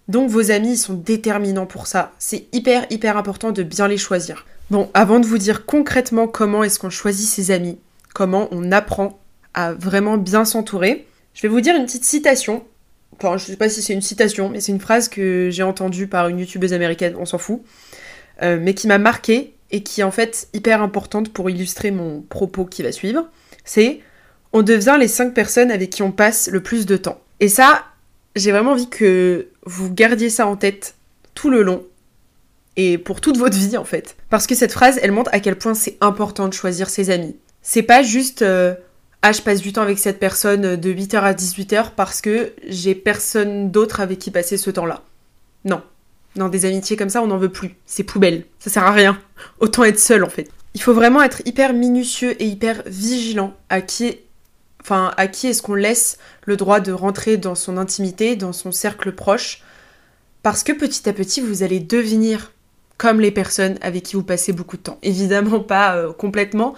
Donc 0.09 0.29
vos 0.29 0.51
amis 0.51 0.77
sont 0.77 0.95
déterminants 0.95 1.67
pour 1.67 1.87
ça. 1.87 2.13
C'est 2.19 2.47
hyper 2.53 2.87
hyper 2.91 3.17
important 3.17 3.53
de 3.53 3.63
bien 3.63 3.89
les 3.89 3.99
choisir. 3.99 4.47
Bon, 4.71 4.91
avant 4.93 5.21
de 5.21 5.27
vous 5.27 5.39
dire 5.39 5.65
concrètement 5.67 6.27
comment 6.27 6.65
est-ce 6.65 6.79
qu'on 6.79 6.91
choisit 6.91 7.29
ses 7.29 7.51
amis, 7.51 7.79
comment 8.15 8.49
on 8.51 8.73
apprend 8.73 9.19
à 9.55 9.73
vraiment 9.73 10.17
bien 10.17 10.45
s'entourer, 10.45 11.08
je 11.39 11.43
vais 11.43 11.49
vous 11.49 11.61
dire 11.61 11.77
une 11.77 11.85
petite 11.85 12.05
citation. 12.05 12.65
Enfin, 13.13 13.37
je 13.37 13.45
sais 13.45 13.57
pas 13.57 13.69
si 13.69 13.81
c'est 13.81 13.93
une 13.93 14.03
citation, 14.03 14.49
mais 14.49 14.59
c'est 14.59 14.73
une 14.73 14.81
phrase 14.81 15.09
que 15.09 15.51
j'ai 15.53 15.63
entendue 15.63 16.09
par 16.09 16.27
une 16.27 16.41
youtubeuse 16.41 16.73
américaine, 16.73 17.15
on 17.17 17.27
s'en 17.27 17.39
fout, 17.39 17.63
euh, 18.43 18.59
mais 18.61 18.75
qui 18.75 18.89
m'a 18.89 18.99
marqué 18.99 19.55
et 19.71 19.85
qui 19.85 20.01
est 20.01 20.05
en 20.05 20.11
fait 20.11 20.49
hyper 20.53 20.83
importante 20.83 21.33
pour 21.33 21.49
illustrer 21.49 21.93
mon 21.93 22.23
propos 22.23 22.65
qui 22.65 22.83
va 22.83 22.91
suivre. 22.91 23.29
C'est 23.65 24.01
on 24.53 24.63
devient 24.63 24.97
les 24.99 25.07
5 25.07 25.33
personnes 25.33 25.71
avec 25.71 25.91
qui 25.91 26.03
on 26.03 26.11
passe 26.11 26.49
le 26.49 26.61
plus 26.61 26.87
de 26.87 26.97
temps. 26.97 27.21
Et 27.39 27.49
ça, 27.49 27.85
j'ai 28.35 28.51
vraiment 28.51 28.73
envie 28.73 28.89
que 28.89 29.47
vous 29.65 29.95
gardiez 29.95 30.31
ça 30.31 30.45
en 30.49 30.57
tête 30.57 30.97
tout 31.35 31.51
le 31.51 31.63
long 31.63 31.85
et 32.77 32.99
pour 32.99 33.21
toute 33.21 33.37
votre 33.37 33.57
vie 33.57 33.77
en 33.77 33.85
fait. 33.85 34.17
Parce 34.29 34.49
que 34.49 34.57
cette 34.57 34.73
phrase, 34.73 34.99
elle 35.03 35.13
montre 35.13 35.31
à 35.33 35.39
quel 35.39 35.57
point 35.57 35.75
c'est 35.75 35.99
important 36.01 36.49
de 36.49 36.53
choisir 36.53 36.91
ses 36.91 37.11
amis. 37.11 37.37
C'est 37.63 37.83
pas 37.83 38.03
juste 38.03 38.43
euh, 38.43 38.75
ah 39.23 39.33
je 39.33 39.43
passe 39.43 39.61
du 39.61 39.73
temps 39.73 39.83
avec 39.83 39.99
cette 39.99 40.21
personne 40.21 40.77
de 40.77 40.93
8h 40.93 41.17
à 41.19 41.33
18h 41.35 41.91
parce 41.97 42.21
que 42.21 42.53
j'ai 42.67 42.95
personne 42.95 43.71
d'autre 43.71 44.01
avec 44.01 44.19
qui 44.19 44.31
passer 44.31 44.57
ce 44.57 44.71
temps-là. 44.71 45.03
Non. 45.65 45.83
Non, 46.37 46.49
des 46.49 46.67
amitiés 46.67 46.97
comme 46.97 47.09
ça, 47.09 47.23
on 47.23 47.27
n'en 47.27 47.39
veut 47.39 47.49
plus. 47.49 47.75
C'est 47.85 48.05
poubelle. 48.05 48.45
Ça 48.59 48.71
sert 48.71 48.85
à 48.85 48.93
rien. 48.93 49.21
Autant 49.59 49.85
être 49.85 49.99
seul 49.99 50.23
en 50.23 50.29
fait. 50.29 50.49
Il 50.75 50.83
faut 50.83 50.95
vraiment 50.95 51.23
être 51.23 51.43
hyper 51.47 51.73
minutieux 51.73 52.41
et 52.41 52.47
hyper 52.47 52.83
vigilant 52.87 53.55
à 53.71 53.81
qui 53.81 54.19
enfin 54.81 55.13
à 55.17 55.27
qui 55.27 55.49
est-ce 55.49 55.63
qu'on 55.63 55.75
laisse 55.75 56.19
le 56.45 56.57
droit 56.57 56.79
de 56.79 56.93
rentrer 56.93 57.37
dans 57.37 57.57
son 57.57 57.77
intimité, 57.77 58.37
dans 58.37 58.53
son 58.53 58.71
cercle 58.71 59.13
proche 59.13 59.63
parce 60.43 60.63
que 60.63 60.73
petit 60.73 61.09
à 61.09 61.13
petit 61.13 61.41
vous 61.41 61.65
allez 61.65 61.81
devenir 61.81 62.53
comme 62.97 63.21
les 63.21 63.31
personnes 63.31 63.79
avec 63.81 64.05
qui 64.05 64.17
vous 64.17 64.23
passez 64.23 64.53
beaucoup 64.53 64.77
de 64.77 64.83
temps. 64.83 64.99
Évidemment 65.03 65.61
pas 65.61 65.97
euh, 65.97 66.13
complètement, 66.13 66.75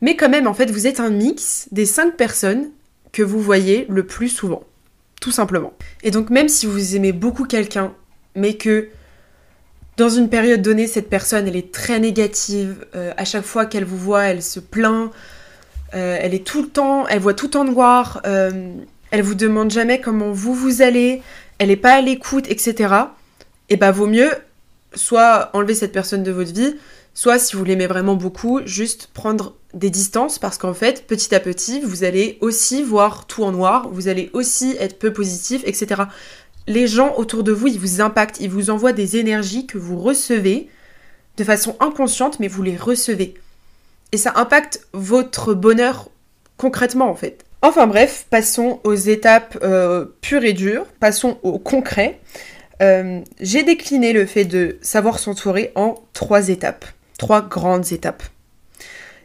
mais 0.00 0.16
quand 0.16 0.28
même, 0.28 0.46
en 0.46 0.54
fait, 0.54 0.70
vous 0.70 0.86
êtes 0.86 1.00
un 1.00 1.10
mix 1.10 1.68
des 1.72 1.86
cinq 1.86 2.16
personnes 2.16 2.70
que 3.12 3.22
vous 3.22 3.40
voyez 3.40 3.86
le 3.88 4.04
plus 4.04 4.28
souvent. 4.28 4.64
Tout 5.20 5.30
simplement. 5.30 5.72
Et 6.02 6.10
donc, 6.10 6.30
même 6.30 6.48
si 6.48 6.66
vous 6.66 6.96
aimez 6.96 7.12
beaucoup 7.12 7.44
quelqu'un, 7.44 7.94
mais 8.34 8.54
que 8.54 8.88
dans 9.96 10.10
une 10.10 10.28
période 10.28 10.60
donnée, 10.60 10.86
cette 10.86 11.08
personne, 11.08 11.48
elle 11.48 11.56
est 11.56 11.72
très 11.72 11.98
négative, 11.98 12.84
euh, 12.94 13.12
à 13.16 13.24
chaque 13.24 13.44
fois 13.44 13.64
qu'elle 13.64 13.84
vous 13.84 13.96
voit, 13.96 14.24
elle 14.24 14.42
se 14.42 14.60
plaint, 14.60 15.10
euh, 15.94 16.18
elle 16.20 16.34
est 16.34 16.46
tout 16.46 16.62
le 16.62 16.68
temps, 16.68 17.06
elle 17.08 17.20
voit 17.20 17.32
tout 17.32 17.56
en 17.56 17.64
noir, 17.64 18.20
euh, 18.26 18.72
elle 19.10 19.22
vous 19.22 19.34
demande 19.34 19.70
jamais 19.70 20.00
comment 20.00 20.30
vous 20.32 20.54
vous 20.54 20.82
allez, 20.82 21.22
elle 21.58 21.68
n'est 21.68 21.76
pas 21.76 21.94
à 21.94 22.00
l'écoute, 22.02 22.46
etc. 22.50 22.94
Et 23.70 23.76
bah, 23.76 23.90
vaut 23.90 24.06
mieux 24.06 24.30
soit 24.96 25.50
enlever 25.52 25.74
cette 25.74 25.92
personne 25.92 26.22
de 26.22 26.32
votre 26.32 26.52
vie, 26.52 26.74
soit 27.14 27.38
si 27.38 27.56
vous 27.56 27.64
l'aimez 27.64 27.86
vraiment 27.86 28.14
beaucoup, 28.14 28.60
juste 28.66 29.08
prendre 29.14 29.54
des 29.72 29.90
distances 29.90 30.38
parce 30.38 30.58
qu'en 30.58 30.74
fait, 30.74 31.06
petit 31.06 31.34
à 31.34 31.40
petit, 31.40 31.80
vous 31.80 32.04
allez 32.04 32.38
aussi 32.40 32.82
voir 32.82 33.26
tout 33.26 33.44
en 33.44 33.52
noir, 33.52 33.88
vous 33.90 34.08
allez 34.08 34.30
aussi 34.32 34.76
être 34.78 34.98
peu 34.98 35.12
positif, 35.12 35.62
etc. 35.64 36.02
les 36.66 36.86
gens 36.86 37.14
autour 37.16 37.42
de 37.42 37.52
vous, 37.52 37.68
ils 37.68 37.78
vous 37.78 38.00
impactent, 38.00 38.40
ils 38.40 38.50
vous 38.50 38.70
envoient 38.70 38.92
des 38.92 39.16
énergies 39.16 39.66
que 39.66 39.78
vous 39.78 39.98
recevez 39.98 40.68
de 41.36 41.44
façon 41.44 41.76
inconsciente, 41.80 42.40
mais 42.40 42.48
vous 42.48 42.62
les 42.62 42.76
recevez. 42.76 43.34
Et 44.12 44.16
ça 44.16 44.32
impacte 44.36 44.86
votre 44.92 45.54
bonheur 45.54 46.08
concrètement 46.56 47.08
en 47.10 47.14
fait. 47.14 47.44
Enfin 47.62 47.86
bref, 47.86 48.26
passons 48.30 48.80
aux 48.84 48.94
étapes 48.94 49.58
euh, 49.62 50.04
pures 50.20 50.44
et 50.44 50.52
dures, 50.52 50.84
passons 51.00 51.38
au 51.42 51.58
concret. 51.58 52.20
Euh, 52.82 53.20
j'ai 53.40 53.62
décliné 53.62 54.12
le 54.12 54.26
fait 54.26 54.44
de 54.44 54.78
savoir 54.82 55.18
s'entourer 55.18 55.72
en 55.74 55.94
trois 56.12 56.48
étapes, 56.48 56.84
trois 57.18 57.42
grandes 57.42 57.92
étapes. 57.92 58.22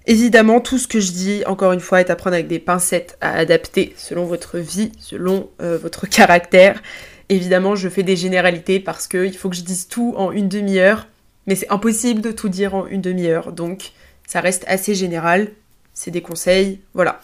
Évidemment, 0.08 0.62
tout 0.62 0.78
ce 0.78 0.88
que 0.88 1.00
je 1.00 1.12
dis, 1.12 1.44
encore 1.46 1.74
une 1.74 1.80
fois, 1.80 2.02
est 2.02 2.10
à 2.10 2.16
prendre 2.16 2.34
avec 2.34 2.48
des 2.48 2.60
pincettes 2.60 3.18
à 3.22 3.34
adapter 3.34 3.94
selon 3.98 4.26
votre 4.26 4.58
vie, 4.58 4.92
selon 5.00 5.50
euh, 5.62 5.78
votre 5.78 6.06
caractère. 6.10 6.82
Évidemment, 7.30 7.76
je 7.76 7.88
fais 7.88 8.04
des 8.04 8.16
généralités 8.16 8.80
parce 8.80 9.08
qu'il 9.08 9.38
faut 9.38 9.50
que 9.50 9.56
je 9.56 9.62
dise 9.62 9.88
tout 9.88 10.14
en 10.18 10.32
une 10.32 10.50
demi-heure, 10.50 11.08
mais 11.46 11.56
c'est 11.56 11.72
impossible 11.72 12.22
de 12.22 12.32
tout 12.32 12.50
dire 12.50 12.76
en 12.76 12.88
une 12.88 13.02
demi-heure, 13.02 13.52
donc 13.52 13.92
ça 14.28 14.42
reste 14.42 14.66
assez 14.68 14.96
général. 14.96 15.50
C'est 15.94 16.12
des 16.12 16.22
conseils, 16.22 16.80
voilà, 16.94 17.22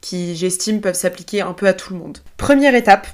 qui 0.00 0.36
j'estime 0.36 0.80
peuvent 0.80 0.94
s'appliquer 0.94 1.42
un 1.42 1.52
peu 1.52 1.66
à 1.66 1.74
tout 1.74 1.92
le 1.92 1.98
monde. 2.00 2.18
Première 2.36 2.74
étape 2.74 3.06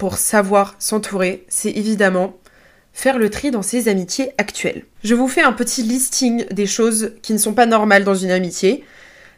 pour 0.00 0.16
savoir 0.16 0.76
s'entourer, 0.78 1.44
c'est 1.50 1.72
évidemment 1.72 2.38
faire 2.94 3.18
le 3.18 3.28
tri 3.28 3.50
dans 3.50 3.60
ses 3.60 3.86
amitiés 3.86 4.32
actuelles. 4.38 4.86
Je 5.04 5.14
vous 5.14 5.28
fais 5.28 5.42
un 5.42 5.52
petit 5.52 5.82
listing 5.82 6.46
des 6.46 6.66
choses 6.66 7.12
qui 7.20 7.34
ne 7.34 7.38
sont 7.38 7.52
pas 7.52 7.66
normales 7.66 8.02
dans 8.02 8.14
une 8.14 8.30
amitié. 8.30 8.82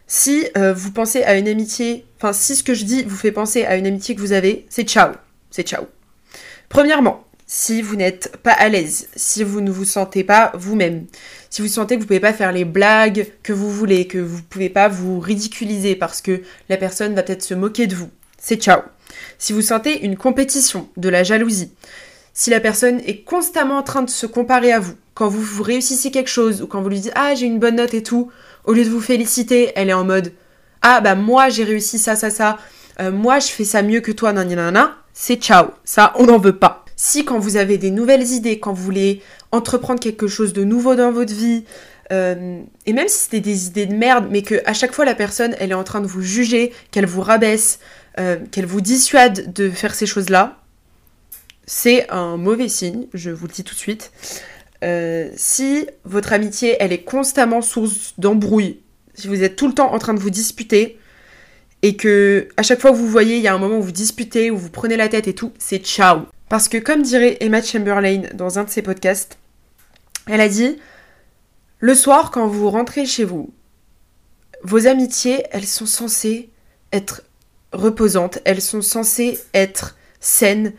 Si 0.06 0.46
euh, 0.56 0.72
vous 0.72 0.92
pensez 0.92 1.24
à 1.24 1.36
une 1.36 1.48
amitié, 1.48 2.06
enfin 2.16 2.32
si 2.32 2.54
ce 2.54 2.62
que 2.62 2.74
je 2.74 2.84
dis 2.84 3.02
vous 3.02 3.16
fait 3.16 3.32
penser 3.32 3.64
à 3.64 3.74
une 3.74 3.88
amitié 3.88 4.14
que 4.14 4.20
vous 4.20 4.30
avez, 4.30 4.64
c'est 4.70 4.88
ciao, 4.88 5.10
c'est 5.50 5.66
ciao. 5.66 5.82
Premièrement, 6.68 7.24
si 7.48 7.82
vous 7.82 7.96
n'êtes 7.96 8.36
pas 8.44 8.52
à 8.52 8.68
l'aise, 8.68 9.08
si 9.16 9.42
vous 9.42 9.62
ne 9.62 9.70
vous 9.72 9.84
sentez 9.84 10.22
pas 10.22 10.52
vous-même, 10.54 11.06
si 11.50 11.60
vous 11.60 11.66
sentez 11.66 11.96
que 11.96 12.02
vous 12.02 12.04
ne 12.04 12.08
pouvez 12.08 12.20
pas 12.20 12.32
faire 12.32 12.52
les 12.52 12.64
blagues 12.64 13.26
que 13.42 13.52
vous 13.52 13.68
voulez, 13.68 14.06
que 14.06 14.18
vous 14.18 14.36
ne 14.36 14.42
pouvez 14.42 14.68
pas 14.68 14.86
vous 14.86 15.18
ridiculiser 15.18 15.96
parce 15.96 16.22
que 16.22 16.40
la 16.68 16.76
personne 16.76 17.16
va 17.16 17.24
peut-être 17.24 17.42
se 17.42 17.54
moquer 17.54 17.88
de 17.88 17.96
vous, 17.96 18.10
c'est 18.38 18.62
ciao. 18.62 18.82
Si 19.42 19.52
vous 19.52 19.60
sentez 19.60 20.04
une 20.04 20.16
compétition, 20.16 20.88
de 20.96 21.08
la 21.08 21.24
jalousie, 21.24 21.72
si 22.32 22.48
la 22.50 22.60
personne 22.60 23.00
est 23.00 23.24
constamment 23.24 23.78
en 23.78 23.82
train 23.82 24.02
de 24.02 24.08
se 24.08 24.24
comparer 24.24 24.70
à 24.70 24.78
vous, 24.78 24.94
quand 25.14 25.26
vous, 25.26 25.64
réussissez 25.64 26.12
quelque 26.12 26.30
chose 26.30 26.62
ou 26.62 26.68
quand 26.68 26.80
vous 26.80 26.88
lui 26.88 27.00
dites 27.00 27.12
ah 27.16 27.34
j'ai 27.34 27.46
une 27.46 27.58
bonne 27.58 27.74
note 27.74 27.92
et 27.92 28.04
tout, 28.04 28.30
au 28.66 28.72
lieu 28.72 28.84
de 28.84 28.88
vous 28.88 29.00
féliciter, 29.00 29.72
elle 29.74 29.90
est 29.90 29.94
en 29.94 30.04
mode 30.04 30.32
ah 30.80 31.00
bah 31.00 31.16
moi 31.16 31.48
j'ai 31.48 31.64
réussi 31.64 31.98
ça 31.98 32.14
ça 32.14 32.30
ça, 32.30 32.56
euh, 33.00 33.10
moi 33.10 33.40
je 33.40 33.48
fais 33.48 33.64
ça 33.64 33.82
mieux 33.82 33.98
que 33.98 34.12
toi 34.12 34.32
nanana, 34.32 34.96
c'est 35.12 35.42
ciao, 35.42 35.70
ça 35.82 36.12
on 36.20 36.26
n'en 36.26 36.38
veut 36.38 36.56
pas. 36.56 36.84
Si 36.94 37.24
quand 37.24 37.40
vous 37.40 37.56
avez 37.56 37.78
des 37.78 37.90
nouvelles 37.90 38.28
idées, 38.28 38.60
quand 38.60 38.72
vous 38.72 38.84
voulez 38.84 39.22
entreprendre 39.50 39.98
quelque 39.98 40.28
chose 40.28 40.52
de 40.52 40.62
nouveau 40.62 40.94
dans 40.94 41.10
votre 41.10 41.34
vie, 41.34 41.64
euh, 42.12 42.60
et 42.86 42.92
même 42.92 43.08
si 43.08 43.24
c'était 43.24 43.40
des 43.40 43.66
idées 43.66 43.86
de 43.86 43.94
merde, 43.94 44.26
mais 44.30 44.42
que 44.42 44.62
à 44.66 44.72
chaque 44.72 44.92
fois 44.92 45.04
la 45.04 45.16
personne 45.16 45.56
elle 45.58 45.72
est 45.72 45.74
en 45.74 45.82
train 45.82 46.00
de 46.00 46.06
vous 46.06 46.22
juger, 46.22 46.72
qu'elle 46.92 47.06
vous 47.06 47.22
rabaisse, 47.22 47.80
euh, 48.18 48.38
qu'elle 48.50 48.66
vous 48.66 48.80
dissuade 48.80 49.52
de 49.52 49.70
faire 49.70 49.94
ces 49.94 50.06
choses-là, 50.06 50.58
c'est 51.66 52.10
un 52.10 52.36
mauvais 52.36 52.68
signe, 52.68 53.06
je 53.14 53.30
vous 53.30 53.46
le 53.46 53.52
dis 53.52 53.64
tout 53.64 53.74
de 53.74 53.78
suite. 53.78 54.12
Euh, 54.84 55.30
si 55.36 55.86
votre 56.04 56.32
amitié, 56.32 56.76
elle 56.80 56.92
est 56.92 57.04
constamment 57.04 57.62
source 57.62 58.14
d'embrouille, 58.18 58.80
si 59.14 59.28
vous 59.28 59.42
êtes 59.42 59.56
tout 59.56 59.68
le 59.68 59.74
temps 59.74 59.92
en 59.92 59.98
train 59.98 60.14
de 60.14 60.20
vous 60.20 60.30
disputer, 60.30 60.98
et 61.82 61.96
que 61.96 62.48
à 62.56 62.62
chaque 62.62 62.80
fois 62.80 62.92
que 62.92 62.96
vous 62.96 63.08
voyez, 63.08 63.36
il 63.36 63.42
y 63.42 63.48
a 63.48 63.54
un 63.54 63.58
moment 63.58 63.78
où 63.78 63.82
vous 63.82 63.92
disputez, 63.92 64.50
où 64.50 64.56
vous 64.56 64.70
prenez 64.70 64.96
la 64.96 65.08
tête 65.08 65.28
et 65.28 65.34
tout, 65.34 65.52
c'est 65.58 65.84
ciao. 65.84 66.22
Parce 66.48 66.68
que 66.68 66.78
comme 66.78 67.02
dirait 67.02 67.38
Emma 67.40 67.62
Chamberlain 67.62 68.22
dans 68.34 68.58
un 68.58 68.64
de 68.64 68.70
ses 68.70 68.82
podcasts, 68.82 69.38
elle 70.28 70.40
a 70.40 70.48
dit 70.48 70.78
Le 71.78 71.94
soir, 71.94 72.30
quand 72.30 72.46
vous 72.46 72.70
rentrez 72.70 73.06
chez 73.06 73.24
vous, 73.24 73.52
vos 74.62 74.86
amitiés, 74.86 75.44
elles 75.50 75.66
sont 75.66 75.86
censées 75.86 76.50
être 76.92 77.22
reposantes, 77.72 78.38
elles 78.44 78.60
sont 78.60 78.82
censées 78.82 79.38
être 79.54 79.96
saines, 80.20 80.72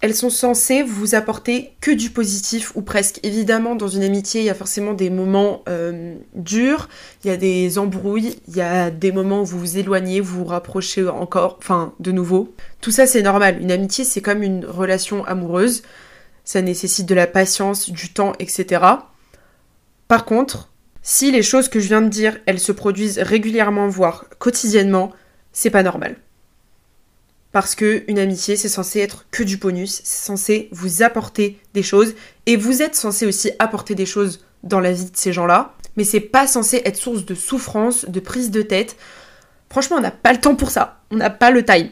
elles 0.00 0.14
sont 0.14 0.30
censées 0.30 0.84
vous 0.84 1.16
apporter 1.16 1.72
que 1.80 1.90
du 1.90 2.10
positif 2.10 2.72
ou 2.76 2.82
presque. 2.82 3.18
Évidemment, 3.24 3.74
dans 3.74 3.88
une 3.88 4.04
amitié, 4.04 4.40
il 4.40 4.44
y 4.44 4.50
a 4.50 4.54
forcément 4.54 4.94
des 4.94 5.10
moments 5.10 5.62
euh, 5.68 6.14
durs, 6.34 6.88
il 7.24 7.28
y 7.28 7.30
a 7.30 7.36
des 7.36 7.78
embrouilles, 7.78 8.38
il 8.46 8.56
y 8.56 8.60
a 8.60 8.90
des 8.90 9.10
moments 9.10 9.42
où 9.42 9.44
vous 9.44 9.58
vous 9.58 9.78
éloignez, 9.78 10.20
vous 10.20 10.38
vous 10.38 10.44
rapprochez 10.44 11.08
encore, 11.08 11.56
enfin, 11.58 11.94
de 11.98 12.12
nouveau. 12.12 12.54
Tout 12.80 12.92
ça, 12.92 13.06
c'est 13.06 13.22
normal. 13.22 13.60
Une 13.60 13.72
amitié, 13.72 14.04
c'est 14.04 14.20
comme 14.20 14.44
une 14.44 14.64
relation 14.64 15.24
amoureuse. 15.24 15.82
Ça 16.44 16.62
nécessite 16.62 17.06
de 17.06 17.14
la 17.16 17.26
patience, 17.26 17.90
du 17.90 18.12
temps, 18.12 18.34
etc. 18.38 18.84
Par 20.06 20.24
contre, 20.24 20.70
si 21.02 21.32
les 21.32 21.42
choses 21.42 21.68
que 21.68 21.80
je 21.80 21.88
viens 21.88 22.02
de 22.02 22.08
dire, 22.08 22.38
elles 22.46 22.60
se 22.60 22.70
produisent 22.70 23.18
régulièrement, 23.18 23.88
voire 23.88 24.26
quotidiennement, 24.38 25.12
c'est 25.52 25.70
pas 25.70 25.82
normal. 25.82 26.16
Parce 27.52 27.74
que 27.74 28.04
une 28.08 28.18
amitié, 28.18 28.56
c'est 28.56 28.68
censé 28.68 29.00
être 29.00 29.26
que 29.30 29.42
du 29.42 29.56
bonus, 29.56 30.02
c'est 30.04 30.26
censé 30.26 30.68
vous 30.70 31.02
apporter 31.02 31.58
des 31.74 31.82
choses, 31.82 32.14
et 32.46 32.56
vous 32.56 32.82
êtes 32.82 32.94
censé 32.94 33.26
aussi 33.26 33.50
apporter 33.58 33.94
des 33.94 34.06
choses 34.06 34.44
dans 34.62 34.80
la 34.80 34.92
vie 34.92 35.06
de 35.06 35.16
ces 35.16 35.32
gens-là, 35.32 35.74
mais 35.96 36.04
c'est 36.04 36.20
pas 36.20 36.46
censé 36.46 36.82
être 36.84 36.96
source 36.96 37.24
de 37.24 37.34
souffrance, 37.34 38.04
de 38.04 38.20
prise 38.20 38.50
de 38.50 38.62
tête. 38.62 38.96
Franchement, 39.70 39.96
on 39.96 40.00
n'a 40.00 40.10
pas 40.10 40.32
le 40.32 40.40
temps 40.40 40.54
pour 40.54 40.70
ça, 40.70 41.00
on 41.10 41.16
n'a 41.16 41.30
pas 41.30 41.50
le 41.50 41.64
time. 41.64 41.90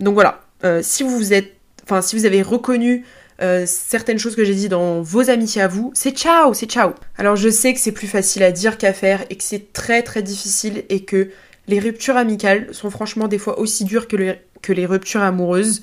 Donc 0.00 0.14
voilà, 0.14 0.40
euh, 0.64 0.80
si 0.82 1.02
vous 1.02 1.32
êtes, 1.32 1.52
enfin 1.82 2.02
si 2.02 2.16
vous 2.16 2.24
avez 2.24 2.42
reconnu 2.42 3.04
euh, 3.42 3.64
certaines 3.66 4.18
choses 4.18 4.36
que 4.36 4.44
j'ai 4.44 4.54
dit 4.54 4.68
dans 4.68 5.02
vos 5.02 5.28
amitiés 5.28 5.62
à 5.62 5.68
vous, 5.68 5.92
c'est 5.94 6.16
ciao, 6.16 6.54
c'est 6.54 6.66
ciao. 6.66 6.92
Alors 7.18 7.36
je 7.36 7.48
sais 7.48 7.74
que 7.74 7.80
c'est 7.80 7.92
plus 7.92 8.06
facile 8.06 8.42
à 8.42 8.52
dire 8.52 8.78
qu'à 8.78 8.92
faire 8.92 9.24
et 9.30 9.36
que 9.36 9.44
c'est 9.44 9.72
très 9.72 10.02
très 10.02 10.22
difficile 10.22 10.84
et 10.88 11.04
que 11.04 11.30
les 11.66 11.80
ruptures 11.80 12.16
amicales 12.16 12.74
sont 12.74 12.90
franchement 12.90 13.28
des 13.28 13.38
fois 13.38 13.58
aussi 13.58 13.84
dures 13.84 14.08
que 14.08 14.16
les, 14.16 14.86
ruptures 14.86 15.22
amoureuses. 15.22 15.82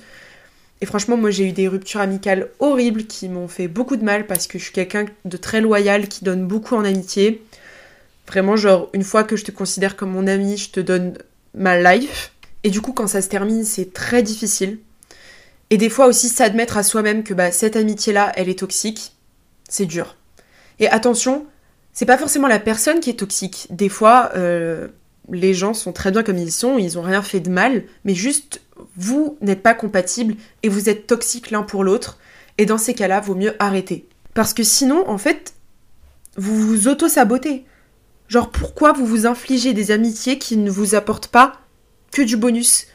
Et 0.81 0.85
franchement, 0.85 1.17
moi 1.17 1.31
j'ai 1.31 1.47
eu 1.47 1.51
des 1.51 1.67
ruptures 1.67 2.01
amicales 2.01 2.50
horribles 2.59 3.05
qui 3.05 3.29
m'ont 3.29 3.47
fait 3.47 3.67
beaucoup 3.67 3.95
de 3.95 4.03
mal 4.03 4.27
parce 4.27 4.47
que 4.47 4.57
je 4.57 4.65
suis 4.65 4.73
quelqu'un 4.73 5.05
de 5.25 5.38
très 5.38 5.61
loyal 5.61 6.07
qui 6.07 6.23
donne 6.23 6.47
beaucoup 6.47 6.75
en 6.75 6.85
amitié. 6.85 7.43
Vraiment, 8.27 8.55
genre, 8.55 8.89
une 8.93 9.03
fois 9.03 9.23
que 9.23 9.35
je 9.35 9.43
te 9.43 9.51
considère 9.51 9.95
comme 9.95 10.11
mon 10.11 10.27
ami, 10.27 10.57
je 10.57 10.69
te 10.69 10.79
donne 10.79 11.17
ma 11.53 11.79
life. 11.79 12.31
Et 12.63 12.69
du 12.69 12.79
coup, 12.79 12.93
quand 12.93 13.07
ça 13.07 13.21
se 13.21 13.27
termine, 13.27 13.63
c'est 13.63 13.93
très 13.93 14.23
difficile. 14.23 14.79
Et 15.69 15.77
des 15.77 15.89
fois 15.89 16.07
aussi, 16.07 16.29
s'admettre 16.29 16.77
à 16.77 16.83
soi-même 16.83 17.23
que 17.23 17.33
bah, 17.33 17.51
cette 17.51 17.75
amitié-là, 17.75 18.31
elle 18.35 18.50
est 18.50 18.59
toxique, 18.59 19.13
c'est 19.67 19.85
dur. 19.85 20.15
Et 20.79 20.88
attention, 20.88 21.45
c'est 21.93 22.05
pas 22.05 22.17
forcément 22.17 22.47
la 22.47 22.59
personne 22.59 23.00
qui 23.00 23.09
est 23.09 23.19
toxique. 23.19 23.67
Des 23.69 23.89
fois, 23.89 24.31
euh, 24.35 24.88
les 25.31 25.53
gens 25.53 25.73
sont 25.73 25.93
très 25.93 26.11
bien 26.11 26.23
comme 26.23 26.38
ils 26.38 26.51
sont, 26.51 26.77
ils 26.77 26.97
ont 27.00 27.01
rien 27.01 27.21
fait 27.21 27.39
de 27.39 27.50
mal, 27.50 27.83
mais 28.05 28.15
juste 28.15 28.61
vous 28.97 29.38
n'êtes 29.41 29.63
pas 29.63 29.73
compatibles 29.73 30.35
et 30.63 30.69
vous 30.69 30.89
êtes 30.89 31.07
toxiques 31.07 31.51
l'un 31.51 31.63
pour 31.63 31.83
l'autre. 31.83 32.19
Et 32.57 32.65
dans 32.65 32.77
ces 32.77 32.93
cas-là, 32.93 33.19
vaut 33.19 33.35
mieux 33.35 33.55
arrêter. 33.59 34.07
Parce 34.33 34.53
que 34.53 34.63
sinon, 34.63 35.07
en 35.09 35.17
fait, 35.17 35.53
vous 36.38 36.55
vous 36.55 36.88
auto-sabotez. 36.88 37.65
Genre, 38.27 38.50
pourquoi 38.50 38.93
vous 38.93 39.05
vous 39.05 39.25
infligez 39.25 39.73
des 39.73 39.91
amitiés 39.91 40.38
qui 40.38 40.57
ne 40.57 40.69
vous 40.69 40.95
apportent 40.95 41.27
pas 41.27 41.61
que 42.11 42.21
du 42.21 42.38
bonus? 42.38 42.88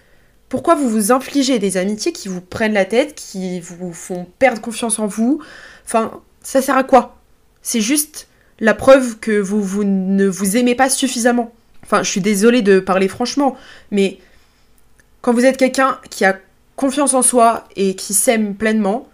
Pourquoi 0.49 0.75
vous 0.75 0.89
vous 0.89 1.13
infligez 1.13 1.59
des 1.59 1.77
amitiés 1.77 2.13
qui 2.13 2.29
vous 2.29 2.41
prennent 2.41 2.73
la 2.73 2.85
tête, 2.85 3.15
qui 3.15 3.61
vous 3.61 3.93
font 3.93 4.27
perdre 4.39 4.61
confiance 4.61 4.99
en 4.99 5.07
vous? 5.07 5.41
Enfin, 5.85 6.21
ça 6.43 6.63
sert 6.63 6.77
à 6.77 6.85
quoi? 6.85 7.19
C'est 7.63 7.81
juste 7.81 8.29
la 8.61 8.75
preuve 8.75 9.19
que 9.19 9.39
vous, 9.39 9.63
vous 9.63 9.85
ne 9.85 10.27
vous 10.27 10.57
aimez 10.57 10.75
pas 10.75 10.89
suffisamment. 10.89 11.53
Enfin, 11.87 12.03
je 12.03 12.11
suis 12.11 12.21
désolée 12.21 12.63
de 12.63 12.81
parler 12.81 13.09
franchement, 13.09 13.57
mais 13.91 14.19
quand 15.23 15.33
vous 15.33 15.45
êtes 15.45 15.57
quelqu'un 15.57 15.99
qui 16.11 16.25
a 16.25 16.39
confiance 16.75 17.15
en 17.15 17.23
soi 17.23 17.65
et 17.77 17.95
qui 17.95 18.13
s'aime 18.13 18.55
pleinement, 18.55 19.09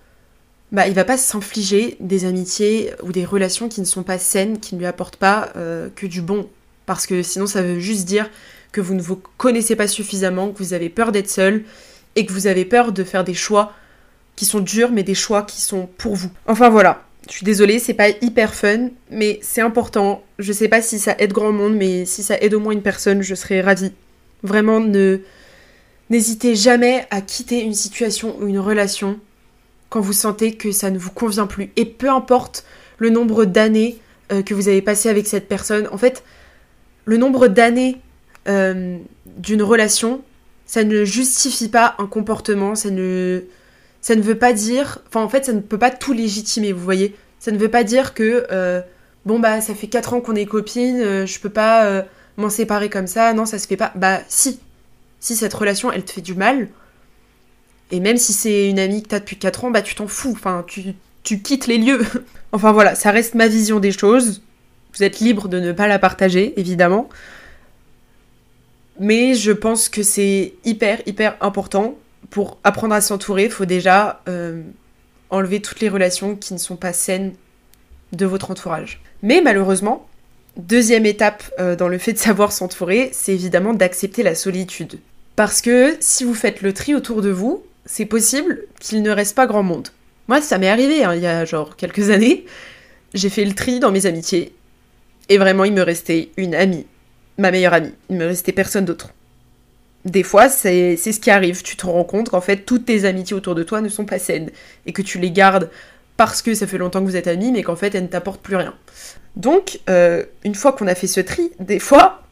bah, 0.72 0.88
il 0.88 0.94
va 0.94 1.04
pas 1.04 1.18
s'infliger 1.18 1.96
des 2.00 2.24
amitiés 2.24 2.92
ou 3.02 3.12
des 3.12 3.26
relations 3.26 3.68
qui 3.68 3.80
ne 3.80 3.86
sont 3.86 4.02
pas 4.02 4.18
saines, 4.18 4.58
qui 4.58 4.74
ne 4.74 4.80
lui 4.80 4.86
apportent 4.86 5.16
pas 5.16 5.50
euh, 5.56 5.88
que 5.94 6.06
du 6.06 6.22
bon. 6.22 6.48
Parce 6.86 7.06
que 7.06 7.22
sinon, 7.22 7.46
ça 7.46 7.62
veut 7.62 7.78
juste 7.78 8.06
dire 8.06 8.28
que 8.72 8.80
vous 8.80 8.94
ne 8.94 9.02
vous 9.02 9.20
connaissez 9.36 9.76
pas 9.76 9.86
suffisamment, 9.86 10.50
que 10.50 10.58
vous 10.58 10.72
avez 10.72 10.88
peur 10.88 11.12
d'être 11.12 11.30
seul 11.30 11.64
et 12.16 12.24
que 12.24 12.32
vous 12.32 12.46
avez 12.46 12.64
peur 12.64 12.92
de 12.92 13.04
faire 13.04 13.22
des 13.22 13.34
choix 13.34 13.72
qui 14.34 14.46
sont 14.46 14.60
durs, 14.60 14.90
mais 14.90 15.02
des 15.02 15.14
choix 15.14 15.42
qui 15.42 15.60
sont 15.60 15.88
pour 15.98 16.16
vous. 16.16 16.30
Enfin 16.46 16.70
voilà, 16.70 17.04
je 17.28 17.36
suis 17.36 17.44
désolée, 17.44 17.78
c'est 17.78 17.94
pas 17.94 18.10
hyper 18.20 18.54
fun, 18.54 18.88
mais 19.10 19.38
c'est 19.42 19.60
important. 19.60 20.22
Je 20.38 20.52
sais 20.52 20.68
pas 20.68 20.82
si 20.82 20.98
ça 20.98 21.14
aide 21.18 21.32
grand 21.32 21.52
monde, 21.52 21.74
mais 21.74 22.04
si 22.04 22.22
ça 22.22 22.36
aide 22.40 22.54
au 22.54 22.60
moins 22.60 22.72
une 22.72 22.82
personne, 22.82 23.22
je 23.22 23.34
serais 23.34 23.60
ravie. 23.60 23.92
Vraiment, 24.42 24.80
ne 24.80 25.20
n'hésitez 26.10 26.56
jamais 26.56 27.06
à 27.10 27.20
quitter 27.20 27.60
une 27.60 27.74
situation 27.74 28.36
ou 28.40 28.48
une 28.48 28.58
relation 28.58 29.20
quand 29.88 30.00
vous 30.00 30.12
sentez 30.12 30.54
que 30.54 30.72
ça 30.72 30.90
ne 30.90 30.98
vous 30.98 31.10
convient 31.10 31.46
plus. 31.46 31.70
Et 31.76 31.84
peu 31.84 32.10
importe 32.10 32.64
le 32.98 33.10
nombre 33.10 33.44
d'années 33.44 33.98
euh, 34.32 34.42
que 34.42 34.54
vous 34.54 34.68
avez 34.68 34.82
passé 34.82 35.08
avec 35.08 35.26
cette 35.26 35.48
personne, 35.48 35.88
en 35.92 35.98
fait, 35.98 36.24
le 37.04 37.18
nombre 37.18 37.46
d'années 37.46 38.00
euh, 38.48 38.98
d'une 39.38 39.62
relation, 39.62 40.22
ça 40.66 40.82
ne 40.82 41.04
justifie 41.04 41.68
pas 41.68 41.94
un 41.98 42.06
comportement, 42.06 42.74
ça 42.74 42.90
ne 42.90 43.44
ça 44.02 44.16
ne 44.16 44.20
veut 44.20 44.36
pas 44.36 44.52
dire. 44.52 44.98
Enfin, 45.08 45.22
en 45.22 45.28
fait, 45.30 45.46
ça 45.46 45.52
ne 45.54 45.60
peut 45.60 45.78
pas 45.78 45.90
tout 45.90 46.12
légitimer, 46.12 46.72
vous 46.72 46.84
voyez. 46.84 47.16
Ça 47.38 47.52
ne 47.52 47.58
veut 47.58 47.70
pas 47.70 47.84
dire 47.84 48.12
que. 48.12 48.46
euh, 48.50 48.82
bon, 49.24 49.40
bah, 49.40 49.62
ça 49.62 49.74
fait 49.74 49.86
4 49.86 50.12
ans 50.14 50.20
qu'on 50.20 50.34
est 50.34 50.44
copines, 50.44 51.00
euh, 51.00 51.26
je 51.26 51.40
peux 51.40 51.48
pas 51.48 51.86
euh, 51.86 52.02
m'en 52.36 52.50
séparer 52.50 52.90
comme 52.90 53.06
ça, 53.06 53.32
non, 53.32 53.46
ça 53.46 53.58
se 53.58 53.66
fait 53.66 53.78
pas. 53.78 53.92
Bah, 53.94 54.20
si. 54.28 54.60
Si 55.20 55.36
cette 55.36 55.54
relation, 55.54 55.92
elle 55.92 56.04
te 56.04 56.10
fait 56.10 56.20
du 56.20 56.34
mal, 56.34 56.68
et 57.92 58.00
même 58.00 58.16
si 58.16 58.32
c'est 58.32 58.68
une 58.68 58.80
amie 58.80 59.04
que 59.04 59.08
t'as 59.08 59.20
depuis 59.20 59.36
4 59.38 59.64
ans, 59.64 59.70
bah, 59.70 59.82
tu 59.82 59.94
t'en 59.94 60.08
fous. 60.08 60.32
Enfin, 60.32 60.64
tu, 60.66 60.94
tu 61.22 61.40
quittes 61.40 61.68
les 61.68 61.78
lieux. 61.78 62.04
enfin, 62.52 62.72
voilà, 62.72 62.96
ça 62.96 63.12
reste 63.12 63.34
ma 63.34 63.46
vision 63.46 63.78
des 63.78 63.92
choses. 63.92 64.42
Vous 64.94 65.04
êtes 65.04 65.20
libre 65.20 65.48
de 65.48 65.60
ne 65.60 65.72
pas 65.72 65.86
la 65.86 66.00
partager, 66.00 66.58
évidemment. 66.58 67.08
Mais 68.98 69.34
je 69.34 69.52
pense 69.52 69.88
que 69.88 70.02
c'est 70.02 70.54
hyper, 70.64 71.00
hyper 71.06 71.36
important. 71.40 71.96
Pour 72.30 72.58
apprendre 72.64 72.94
à 72.94 73.00
s'entourer, 73.00 73.44
il 73.44 73.50
faut 73.50 73.64
déjà 73.64 74.22
euh, 74.28 74.62
enlever 75.30 75.60
toutes 75.60 75.80
les 75.80 75.88
relations 75.88 76.36
qui 76.36 76.54
ne 76.54 76.58
sont 76.58 76.76
pas 76.76 76.92
saines 76.92 77.34
de 78.12 78.26
votre 78.26 78.50
entourage. 78.50 79.02
Mais 79.22 79.40
malheureusement, 79.40 80.06
deuxième 80.56 81.06
étape 81.06 81.44
euh, 81.58 81.76
dans 81.76 81.88
le 81.88 81.98
fait 81.98 82.12
de 82.12 82.18
savoir 82.18 82.52
s'entourer, 82.52 83.10
c'est 83.12 83.32
évidemment 83.32 83.74
d'accepter 83.74 84.22
la 84.22 84.34
solitude. 84.34 84.98
Parce 85.36 85.60
que 85.60 85.96
si 86.00 86.24
vous 86.24 86.34
faites 86.34 86.62
le 86.62 86.72
tri 86.72 86.94
autour 86.94 87.22
de 87.22 87.30
vous, 87.30 87.64
c'est 87.86 88.04
possible 88.04 88.64
qu'il 88.80 89.02
ne 89.02 89.10
reste 89.10 89.34
pas 89.34 89.46
grand 89.46 89.62
monde. 89.62 89.88
Moi, 90.28 90.40
ça 90.40 90.58
m'est 90.58 90.68
arrivé 90.68 91.04
hein, 91.04 91.14
il 91.14 91.22
y 91.22 91.26
a 91.26 91.44
genre 91.44 91.76
quelques 91.76 92.10
années. 92.10 92.44
J'ai 93.14 93.28
fait 93.28 93.44
le 93.44 93.54
tri 93.54 93.80
dans 93.80 93.90
mes 93.90 94.06
amitiés. 94.06 94.54
Et 95.28 95.38
vraiment, 95.38 95.64
il 95.64 95.72
me 95.72 95.82
restait 95.82 96.30
une 96.36 96.54
amie. 96.54 96.86
Ma 97.38 97.50
meilleure 97.50 97.74
amie. 97.74 97.94
Il 98.10 98.16
me 98.16 98.26
restait 98.26 98.52
personne 98.52 98.84
d'autre. 98.84 99.10
Des 100.04 100.22
fois, 100.22 100.48
c'est 100.48 100.96
ce 100.96 101.20
qui 101.20 101.30
arrive. 101.30 101.62
Tu 101.62 101.76
te 101.76 101.86
rends 101.86 102.04
compte 102.04 102.30
qu'en 102.30 102.40
fait, 102.40 102.58
toutes 102.58 102.86
tes 102.86 103.04
amitiés 103.04 103.36
autour 103.36 103.54
de 103.54 103.62
toi 103.62 103.80
ne 103.80 103.88
sont 103.88 104.04
pas 104.04 104.18
saines. 104.18 104.50
Et 104.86 104.92
que 104.92 105.02
tu 105.02 105.18
les 105.18 105.30
gardes 105.30 105.70
parce 106.16 106.42
que 106.42 106.54
ça 106.54 106.66
fait 106.66 106.78
longtemps 106.78 107.00
que 107.00 107.06
vous 107.06 107.16
êtes 107.16 107.28
amis, 107.28 107.52
mais 107.52 107.62
qu'en 107.62 107.76
fait, 107.76 107.94
elles 107.94 108.02
ne 108.02 108.08
t'apportent 108.08 108.42
plus 108.42 108.56
rien. 108.56 108.74
Donc, 109.36 109.80
euh, 109.88 110.24
une 110.44 110.54
fois 110.54 110.72
qu'on 110.72 110.86
a 110.86 110.94
fait 110.94 111.06
ce 111.06 111.20
tri, 111.20 111.52
des 111.58 111.78
fois, 111.78 112.22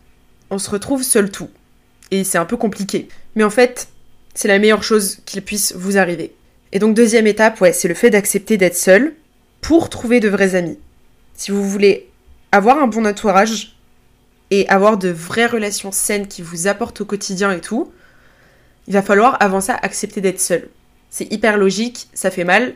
on 0.51 0.59
se 0.59 0.71
retrouve 0.71 1.03
seul 1.03 1.31
tout. 1.31 1.49
Et 2.11 2.25
c'est 2.25 2.39
un 2.39 2.45
peu 2.45 2.57
compliqué. 2.57 3.09
Mais 3.37 3.45
en 3.45 3.51
fait, 3.51 3.89
c'est 4.35 4.49
la 4.49 4.59
meilleure 4.59 4.83
chose 4.83 5.19
qu'il 5.25 5.43
puisse 5.43 5.73
vous 5.75 5.97
arriver. 5.97 6.35
Et 6.73 6.79
donc, 6.79 6.95
deuxième 6.95 7.27
étape, 7.27 7.61
ouais, 7.61 7.73
c'est 7.73 7.89
le 7.89 7.95
fait 7.95 8.11
d'accepter 8.11 8.57
d'être 8.57 8.77
seul 8.77 9.15
pour 9.61 9.89
trouver 9.91 10.21
de 10.21 10.29
vrais 10.29 10.55
amis. 10.55 10.79
Si 11.35 11.51
vous 11.51 11.69
voulez 11.69 12.09
avoir 12.53 12.79
un 12.79 12.87
bon 12.87 13.07
entourage 13.07 13.77
et 14.51 14.69
avoir 14.69 14.99
de 14.99 15.09
vraies 15.09 15.47
relations 15.47 15.93
saines 15.93 16.27
qui 16.27 16.43
vous 16.43 16.67
apportent 16.67 17.01
au 17.01 17.05
quotidien 17.05 17.53
et 17.53 17.61
tout, 17.61 17.93
il 18.87 18.95
va 18.95 19.03
falloir 19.03 19.37
avant 19.41 19.61
ça 19.61 19.79
accepter 19.83 20.21
d'être 20.21 20.41
seul. 20.41 20.69
C'est 21.11 21.33
hyper 21.33 21.57
logique, 21.57 22.09
ça 22.15 22.31
fait 22.31 22.45
mal, 22.45 22.75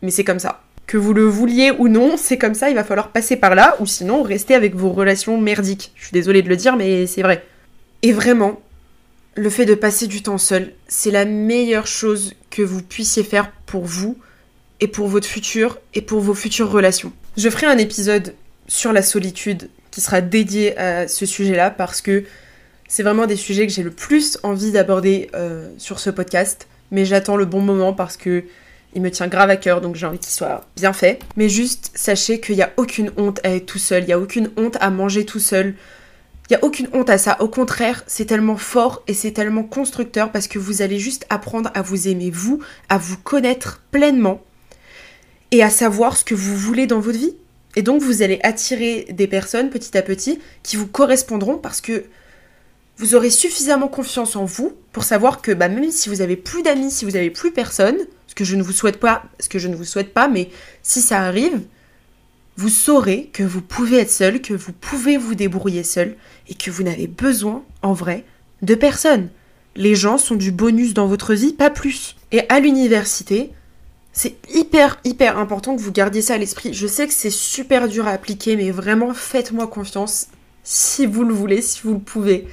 mais 0.00 0.10
c'est 0.10 0.24
comme 0.24 0.38
ça. 0.38 0.62
Que 0.86 0.96
vous 0.96 1.14
le 1.14 1.24
vouliez 1.24 1.70
ou 1.70 1.88
non, 1.88 2.16
c'est 2.16 2.38
comme 2.38 2.54
ça, 2.54 2.70
il 2.70 2.74
va 2.74 2.84
falloir 2.84 3.10
passer 3.10 3.36
par 3.36 3.54
là, 3.54 3.76
ou 3.80 3.86
sinon 3.86 4.22
rester 4.22 4.54
avec 4.54 4.74
vos 4.74 4.90
relations 4.90 5.38
merdiques. 5.38 5.92
Je 5.94 6.04
suis 6.04 6.12
désolée 6.12 6.42
de 6.42 6.48
le 6.48 6.56
dire, 6.56 6.76
mais 6.76 7.06
c'est 7.06 7.22
vrai. 7.22 7.44
Et 8.02 8.12
vraiment, 8.12 8.60
le 9.34 9.48
fait 9.48 9.64
de 9.64 9.74
passer 9.74 10.06
du 10.06 10.22
temps 10.22 10.38
seul, 10.38 10.72
c'est 10.88 11.10
la 11.10 11.24
meilleure 11.24 11.86
chose 11.86 12.34
que 12.50 12.62
vous 12.62 12.82
puissiez 12.82 13.22
faire 13.22 13.52
pour 13.66 13.84
vous 13.84 14.18
et 14.80 14.88
pour 14.88 15.08
votre 15.08 15.28
futur 15.28 15.78
et 15.94 16.02
pour 16.02 16.20
vos 16.20 16.34
futures 16.34 16.70
relations. 16.70 17.12
Je 17.36 17.48
ferai 17.48 17.66
un 17.66 17.78
épisode 17.78 18.34
sur 18.66 18.92
la 18.92 19.02
solitude 19.02 19.70
qui 19.92 20.00
sera 20.00 20.20
dédié 20.20 20.76
à 20.76 21.06
ce 21.06 21.24
sujet-là 21.24 21.70
parce 21.70 22.00
que 22.00 22.24
c'est 22.88 23.04
vraiment 23.04 23.26
des 23.26 23.36
sujets 23.36 23.66
que 23.66 23.72
j'ai 23.72 23.84
le 23.84 23.92
plus 23.92 24.38
envie 24.42 24.72
d'aborder 24.72 25.30
euh, 25.34 25.70
sur 25.78 26.00
ce 26.00 26.10
podcast. 26.10 26.66
Mais 26.90 27.04
j'attends 27.04 27.36
le 27.36 27.44
bon 27.44 27.60
moment 27.60 27.92
parce 27.92 28.16
que 28.16 28.44
il 28.94 29.00
me 29.00 29.10
tient 29.10 29.28
grave 29.28 29.48
à 29.48 29.56
cœur, 29.56 29.80
donc 29.80 29.96
j'ai 29.96 30.04
envie 30.04 30.18
qu'il 30.18 30.32
soit 30.32 30.66
bien 30.76 30.92
fait. 30.92 31.20
Mais 31.36 31.48
juste, 31.48 31.90
sachez 31.94 32.40
qu'il 32.40 32.56
n'y 32.56 32.62
a 32.62 32.70
aucune 32.76 33.10
honte 33.16 33.40
à 33.44 33.50
être 33.54 33.66
tout 33.66 33.78
seul, 33.78 34.02
il 34.02 34.06
n'y 34.06 34.12
a 34.12 34.18
aucune 34.18 34.50
honte 34.56 34.76
à 34.80 34.90
manger 34.90 35.24
tout 35.24 35.38
seul. 35.38 35.74
Il 36.50 36.52
n'y 36.52 36.56
a 36.56 36.64
aucune 36.64 36.88
honte 36.92 37.08
à 37.08 37.16
ça. 37.16 37.38
Au 37.40 37.48
contraire, 37.48 38.04
c'est 38.06 38.26
tellement 38.26 38.58
fort 38.58 39.02
et 39.06 39.14
c'est 39.14 39.30
tellement 39.30 39.62
constructeur 39.62 40.30
parce 40.30 40.48
que 40.48 40.58
vous 40.58 40.82
allez 40.82 40.98
juste 40.98 41.24
apprendre 41.30 41.70
à 41.72 41.80
vous 41.80 42.08
aimer 42.08 42.30
vous, 42.30 42.60
à 42.90 42.98
vous 42.98 43.16
connaître 43.16 43.80
pleinement 43.90 44.42
et 45.50 45.62
à 45.62 45.70
savoir 45.70 46.16
ce 46.16 46.24
que 46.24 46.34
vous 46.34 46.56
voulez 46.56 46.86
dans 46.86 47.00
votre 47.00 47.18
vie. 47.18 47.34
Et 47.76 47.82
donc 47.82 48.02
vous 48.02 48.22
allez 48.22 48.38
attirer 48.42 49.06
des 49.10 49.26
personnes 49.26 49.70
petit 49.70 49.96
à 49.96 50.02
petit 50.02 50.38
qui 50.62 50.76
vous 50.76 50.86
correspondront 50.86 51.56
parce 51.56 51.80
que 51.80 52.04
vous 52.98 53.14
aurez 53.14 53.30
suffisamment 53.30 53.88
confiance 53.88 54.36
en 54.36 54.44
vous 54.44 54.74
pour 54.92 55.04
savoir 55.04 55.40
que 55.40 55.52
bah, 55.52 55.68
même 55.68 55.90
si 55.90 56.08
vous 56.08 56.20
avez 56.20 56.36
plus 56.36 56.62
d'amis, 56.62 56.90
si 56.90 57.04
vous 57.04 57.16
avez 57.16 57.30
plus 57.30 57.50
personne, 57.50 57.96
ce 58.26 58.34
que 58.34 58.44
je 58.44 58.56
ne 58.56 58.62
vous 58.62 58.72
souhaite 58.72 59.00
pas, 59.00 59.24
ce 59.40 59.48
que 59.48 59.58
je 59.58 59.68
ne 59.68 59.74
vous 59.74 59.84
souhaite 59.84 60.12
pas, 60.12 60.28
mais 60.28 60.50
si 60.82 61.00
ça 61.00 61.20
arrive, 61.20 61.60
vous 62.56 62.68
saurez 62.68 63.30
que 63.32 63.42
vous 63.42 63.62
pouvez 63.62 63.98
être 63.98 64.10
seul, 64.10 64.42
que 64.42 64.54
vous 64.54 64.72
pouvez 64.72 65.16
vous 65.16 65.34
débrouiller 65.34 65.84
seul 65.84 66.16
et 66.48 66.54
que 66.54 66.70
vous 66.70 66.82
n'avez 66.82 67.06
besoin 67.06 67.64
en 67.80 67.94
vrai 67.94 68.24
de 68.60 68.74
personne. 68.74 69.30
Les 69.74 69.94
gens 69.94 70.18
sont 70.18 70.34
du 70.34 70.52
bonus 70.52 70.92
dans 70.92 71.06
votre 71.06 71.32
vie, 71.34 71.54
pas 71.54 71.70
plus. 71.70 72.16
Et 72.30 72.42
à 72.50 72.60
l'université, 72.60 73.50
c'est 74.12 74.36
hyper, 74.52 74.98
hyper 75.04 75.38
important 75.38 75.74
que 75.74 75.80
vous 75.80 75.92
gardiez 75.92 76.20
ça 76.20 76.34
à 76.34 76.38
l'esprit. 76.38 76.74
Je 76.74 76.86
sais 76.86 77.06
que 77.06 77.14
c'est 77.14 77.30
super 77.30 77.88
dur 77.88 78.06
à 78.06 78.10
appliquer, 78.10 78.56
mais 78.56 78.70
vraiment 78.70 79.14
faites-moi 79.14 79.66
confiance 79.66 80.28
si 80.64 81.06
vous 81.06 81.24
le 81.24 81.32
voulez, 81.32 81.62
si 81.62 81.80
vous 81.82 81.94
le 81.94 82.00
pouvez. 82.00 82.46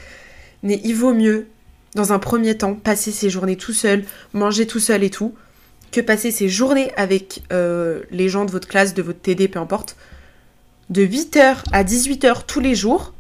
Mais 0.64 0.80
il 0.86 0.96
vaut 0.96 1.14
mieux, 1.14 1.48
dans 1.96 2.14
un 2.14 2.20
premier 2.20 2.58
temps, 2.58 2.76
passer 2.76 3.12
ses 3.12 3.30
journées 3.30 3.58
tout 3.58 3.74
seul, 3.74 4.06
manger 4.34 4.68
tout 4.68 4.80
seul 4.80 5.04
et 5.04 5.10
tout, 5.10 5.36
que 5.92 6.00
passer 6.00 6.32
ses 6.32 6.48
journées 6.48 6.94
avec 6.96 7.44
euh, 7.52 8.04
les 8.10 8.30
gens 8.30 8.46
de 8.46 8.52
votre 8.52 8.68
classe, 8.68 8.94
de 8.94 9.02
votre 9.02 9.20
TD, 9.20 9.50
peu 9.50 9.60
importe, 9.60 9.98
de 10.90 11.06
8h 11.06 11.58
à 11.74 11.84
18h 11.84 12.46
tous 12.48 12.62
les 12.62 12.74
jours, 12.74 13.14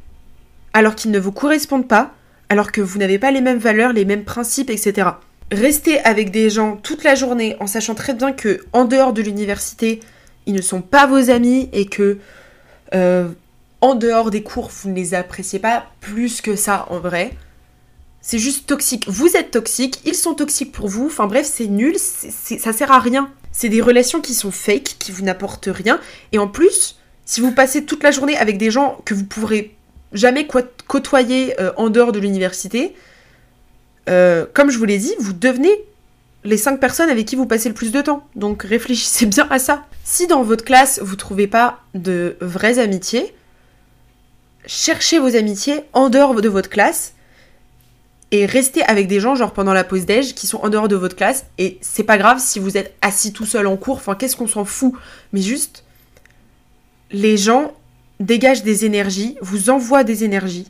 alors 0.73 0.95
qu'ils 0.95 1.12
ne 1.12 1.19
vous 1.19 1.34
correspondent 1.34 1.88
pas, 1.88 2.13
alors 2.47 2.71
que 2.71 2.80
vous 2.80 2.99
n'avez 2.99 3.19
pas 3.19 3.32
les 3.32 3.41
mêmes 3.41 3.60
valeurs, 3.60 3.91
les 3.91 4.06
mêmes 4.06 4.23
principes, 4.23 4.69
etc 4.69 5.10
rester 5.51 5.99
avec 6.01 6.31
des 6.31 6.49
gens 6.49 6.77
toute 6.77 7.03
la 7.03 7.15
journée 7.15 7.55
en 7.59 7.67
sachant 7.67 7.95
très 7.95 8.13
bien 8.13 8.31
que 8.31 8.65
en 8.73 8.85
dehors 8.85 9.13
de 9.13 9.21
l'université, 9.21 9.99
ils 10.45 10.53
ne 10.53 10.62
sont 10.62 10.81
pas 10.81 11.07
vos 11.07 11.29
amis 11.29 11.69
et 11.73 11.85
que 11.85 12.17
euh, 12.93 13.27
en 13.81 13.95
dehors 13.95 14.31
des 14.31 14.43
cours, 14.43 14.69
vous 14.69 14.89
ne 14.89 14.95
les 14.95 15.13
appréciez 15.13 15.59
pas 15.59 15.85
plus 16.01 16.41
que 16.41 16.55
ça 16.55 16.85
en 16.89 16.99
vrai. 16.99 17.31
C'est 18.21 18.39
juste 18.39 18.67
toxique. 18.67 19.05
Vous 19.07 19.38
êtes 19.38 19.51
toxique, 19.51 20.01
ils 20.05 20.15
sont 20.15 20.33
toxiques 20.33 20.71
pour 20.71 20.88
vous. 20.88 21.05
Enfin 21.05 21.27
bref, 21.27 21.49
c'est 21.51 21.67
nul, 21.67 21.95
ça 21.97 22.73
sert 22.73 22.91
à 22.91 22.99
rien. 22.99 23.31
C'est 23.51 23.69
des 23.69 23.81
relations 23.81 24.21
qui 24.21 24.33
sont 24.33 24.51
fake, 24.51 24.97
qui 24.99 25.12
vous 25.12 25.23
n'apportent 25.23 25.69
rien. 25.71 25.99
Et 26.31 26.38
en 26.38 26.47
plus, 26.47 26.99
si 27.25 27.41
vous 27.41 27.51
passez 27.51 27.85
toute 27.85 28.03
la 28.03 28.12
journée 28.12 28.38
avec 28.38 28.57
des 28.57 28.71
gens 28.71 29.01
que 29.05 29.13
vous 29.13 29.25
pourrez 29.25 29.75
jamais 30.12 30.47
côtoyer 30.88 31.59
euh, 31.62 31.71
en 31.77 31.89
dehors 31.89 32.12
de 32.12 32.19
l'université, 32.19 32.95
euh, 34.09 34.45
comme 34.53 34.69
je 34.69 34.77
vous 34.77 34.85
l'ai 34.85 34.97
dit, 34.97 35.13
vous 35.19 35.33
devenez 35.33 35.71
les 36.43 36.57
5 36.57 36.79
personnes 36.79 37.09
avec 37.09 37.27
qui 37.27 37.35
vous 37.35 37.45
passez 37.45 37.69
le 37.69 37.75
plus 37.75 37.91
de 37.91 38.01
temps. 38.01 38.27
Donc 38.35 38.63
réfléchissez 38.63 39.25
bien 39.25 39.47
à 39.49 39.59
ça. 39.59 39.85
Si 40.03 40.27
dans 40.27 40.43
votre 40.43 40.65
classe, 40.65 40.99
vous 41.03 41.15
trouvez 41.15 41.47
pas 41.47 41.79
de 41.93 42.35
vraies 42.41 42.79
amitiés, 42.79 43.33
cherchez 44.65 45.19
vos 45.19 45.35
amitiés 45.35 45.81
en 45.93 46.09
dehors 46.09 46.39
de 46.41 46.49
votre 46.49 46.69
classe 46.69 47.13
et 48.31 48.45
restez 48.45 48.83
avec 48.83 49.07
des 49.07 49.19
gens, 49.19 49.35
genre 49.35 49.53
pendant 49.53 49.73
la 49.73 49.83
pause 49.83 50.05
déj, 50.05 50.35
qui 50.35 50.47
sont 50.47 50.59
en 50.59 50.69
dehors 50.69 50.87
de 50.87 50.95
votre 50.95 51.15
classe. 51.15 51.45
Et 51.57 51.77
c'est 51.81 52.03
pas 52.03 52.17
grave 52.17 52.39
si 52.39 52.59
vous 52.59 52.77
êtes 52.77 52.95
assis 53.01 53.33
tout 53.33 53.45
seul 53.45 53.67
en 53.67 53.77
cours, 53.77 53.97
enfin 53.97 54.15
qu'est-ce 54.15 54.35
qu'on 54.35 54.47
s'en 54.47 54.65
fout? 54.65 54.93
Mais 55.33 55.41
juste, 55.41 55.83
les 57.11 57.37
gens 57.37 57.73
dégagent 58.19 58.63
des 58.63 58.85
énergies, 58.85 59.37
vous 59.41 59.69
envoient 59.69 60.03
des 60.03 60.23
énergies. 60.23 60.67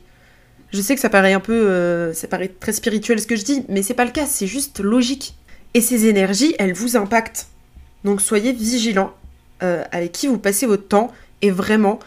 Je 0.72 0.80
sais 0.80 0.94
que 0.94 1.00
ça 1.00 1.10
paraît 1.10 1.32
un 1.32 1.40
peu, 1.40 1.68
euh, 1.68 2.12
ça 2.12 2.28
paraît 2.28 2.48
très 2.48 2.72
spirituel 2.72 3.20
ce 3.20 3.26
que 3.26 3.36
je 3.36 3.44
dis, 3.44 3.64
mais 3.68 3.82
c'est 3.82 3.94
pas 3.94 4.04
le 4.04 4.12
cas, 4.12 4.26
c'est 4.26 4.46
juste 4.46 4.80
logique. 4.80 5.34
Et 5.74 5.80
ces 5.80 6.06
énergies, 6.06 6.54
elles 6.58 6.72
vous 6.72 6.96
impactent. 6.96 7.48
Donc 8.04 8.20
soyez 8.20 8.52
vigilants 8.52 9.12
euh, 9.62 9.84
avec 9.92 10.12
qui 10.12 10.26
vous 10.26 10.38
passez 10.38 10.66
votre 10.66 10.86
temps. 10.88 11.12
Et 11.42 11.50
vraiment, 11.50 11.98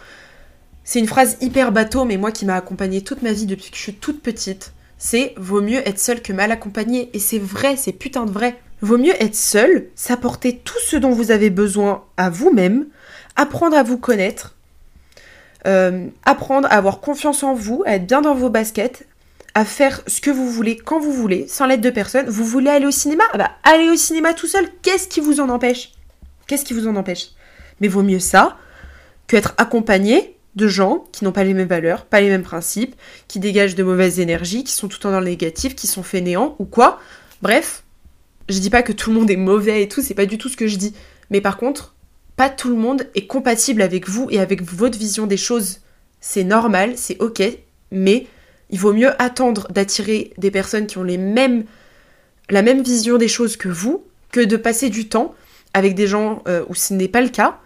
c'est 0.84 0.99
une 0.99 1.08
phrase 1.08 1.38
hyper 1.41 1.71
bateau, 1.71 2.06
mais 2.06 2.17
moi 2.17 2.32
qui 2.32 2.45
m'a 2.45 2.56
accompagnée 2.56 3.02
toute 3.02 3.21
ma 3.21 3.32
vie 3.32 3.45
depuis 3.45 3.71
que 3.71 3.78
je 3.78 3.82
suis 3.82 3.93
toute 3.93 4.21
petite, 4.21 4.73
c'est 4.97 5.34
vaut 5.38 5.62
mieux 5.62 5.88
être 5.88 5.99
seul 5.99 6.21
que 6.21 6.34
mal 6.34 6.52
accompagné. 6.52 7.10
Et 7.13 7.19
c'est 7.19 7.39
vrai, 7.39 7.76
c'est 7.78 7.91
putain 7.91 8.26
de 8.26 8.32
vrai. 8.32 8.58
Vaut 8.82 8.97
mieux 8.97 9.13
être 9.21 9.36
seul, 9.36 9.88
s'apporter 9.95 10.58
tout 10.58 10.80
ce 10.86 10.97
dont 10.97 11.12
vous 11.12 11.32
avez 11.32 11.49
besoin 11.49 12.04
à 12.17 12.30
vous-même, 12.30 12.88
apprendre 13.36 13.78
à 13.78 13.84
vous 13.84 13.97
connaître, 13.97 14.52
euh, 15.65 16.08
apprendre 16.26 16.67
à 16.69 16.76
avoir 16.76 16.99
confiance 16.99 17.43
en 17.43 17.54
vous, 17.54 17.84
à 17.86 17.95
être 17.95 18.08
bien 18.08 18.21
dans 18.21 18.36
vos 18.36 18.49
baskets, 18.49 19.08
à 19.56 19.65
faire 19.65 20.02
ce 20.08 20.19
que 20.19 20.32
vous 20.32 20.49
voulez 20.49 20.76
quand 20.78 20.99
vous 20.99 21.13
voulez, 21.13 21.47
sans 21.47 21.65
l'aide 21.67 21.82
de 21.82 21.89
personne. 21.89 22.28
Vous 22.28 22.45
voulez 22.45 22.69
aller 22.69 22.86
au 22.86 22.91
cinéma? 22.91 23.23
Ah 23.34 23.38
Bah 23.38 23.52
allez 23.63 23.89
au 23.89 23.95
cinéma 23.95 24.34
tout 24.34 24.47
seul. 24.47 24.67
Qu'est-ce 24.82 25.08
qui 25.08 25.19
vous 25.19 25.39
en 25.39 25.49
empêche? 25.49 25.91
Qu'est-ce 26.47 26.65
qui 26.65 26.73
vous 26.73 26.88
en 26.88 26.95
empêche? 26.95 27.30
Mais 27.80 27.88
vaut 27.88 28.04
mieux 28.04 28.19
ça 28.19 28.58
que 29.28 29.38
être 29.38 29.54
accompagné 29.58 30.36
de 30.56 30.67
gens 30.67 31.06
qui 31.12 31.23
n'ont 31.23 31.32
pas 31.32 31.43
les 31.43 31.54
mêmes 31.54 31.67
valeurs, 31.67 32.06
pas 32.06 32.21
les 32.21 32.30
mêmes 32.30 32.43
principes, 32.43 32.95
qui 33.28 33.39
dégagent 33.39 33.76
de 33.76 33.84
mauvaises 33.84 34.19
énergies, 34.19 34.63
qui 34.63 34.73
sont 34.73 34.88
tout 34.88 34.97
le 34.99 35.04
temps 35.04 35.12
dans 35.12 35.19
le 35.19 35.28
négatif, 35.28 35.76
qui 35.76 35.88
sont 35.88 36.04
fainéants 36.04 36.56
ou 36.60 36.65
quoi. 36.65 36.99
Bref, 37.41 37.84
Je 38.49 38.60
dis 38.60 38.69
pas 38.69 38.84
que 38.84 38.91
tout 38.91 39.12
le 39.12 39.19
monde 39.19 39.32
est 39.32 39.38
mauvais 39.38 39.84
et 39.84 39.88
tout, 39.88 40.02
c'est 40.02 40.13
pas 40.13 40.26
du 40.26 40.38
tout 40.38 40.49
ce 40.49 40.58
que 40.58 40.67
je 40.67 40.76
dis. 40.76 40.93
Mais 41.30 41.41
par 41.41 41.58
contre, 41.58 41.92
pas 42.35 42.49
tout 42.49 42.69
le 42.69 42.75
monde 42.75 43.07
est 43.15 43.27
compatible 43.27 43.81
avec 43.81 44.09
vous 44.09 44.27
et 44.29 44.39
avec 44.39 44.61
votre 44.63 44.97
vision 44.97 45.27
des 45.27 45.37
choses. 45.37 45.79
C'est 46.19 46.43
normal, 46.43 46.93
c'est 46.95 47.21
ok, 47.21 47.43
mais 47.91 48.27
il 48.69 48.79
vaut 48.79 48.93
mieux 48.93 49.21
attendre 49.21 49.67
d'attirer 49.71 50.33
des 50.37 50.51
personnes 50.51 50.87
qui 50.87 50.97
ont 50.97 51.03
la 51.03 51.17
même 52.61 52.81
vision 52.81 53.17
des 53.17 53.27
choses 53.27 53.57
que 53.57 53.69
vous, 53.69 54.03
que 54.31 54.39
de 54.39 54.57
passer 54.57 54.89
du 54.89 55.07
temps 55.07 55.35
avec 55.73 55.95
des 55.95 56.07
gens 56.07 56.43
euh, 56.47 56.63
où 56.69 56.75
ce 56.75 56.93
n'est 56.93 57.07
pas 57.07 57.21
le 57.21 57.29
cas, 57.29 57.59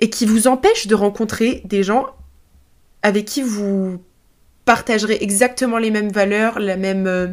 et 0.00 0.10
qui 0.10 0.26
vous 0.26 0.46
empêchent 0.48 0.86
de 0.86 0.94
rencontrer 0.94 1.62
des 1.64 1.82
gens 1.82 2.06
avec 3.02 3.24
qui 3.24 3.42
vous 3.42 3.98
partagerez 4.64 5.18
exactement 5.20 5.78
les 5.78 5.90
mêmes 5.90 6.10
valeurs, 6.10 6.58
la 6.58 6.76
même 6.76 7.06
euh, 7.06 7.28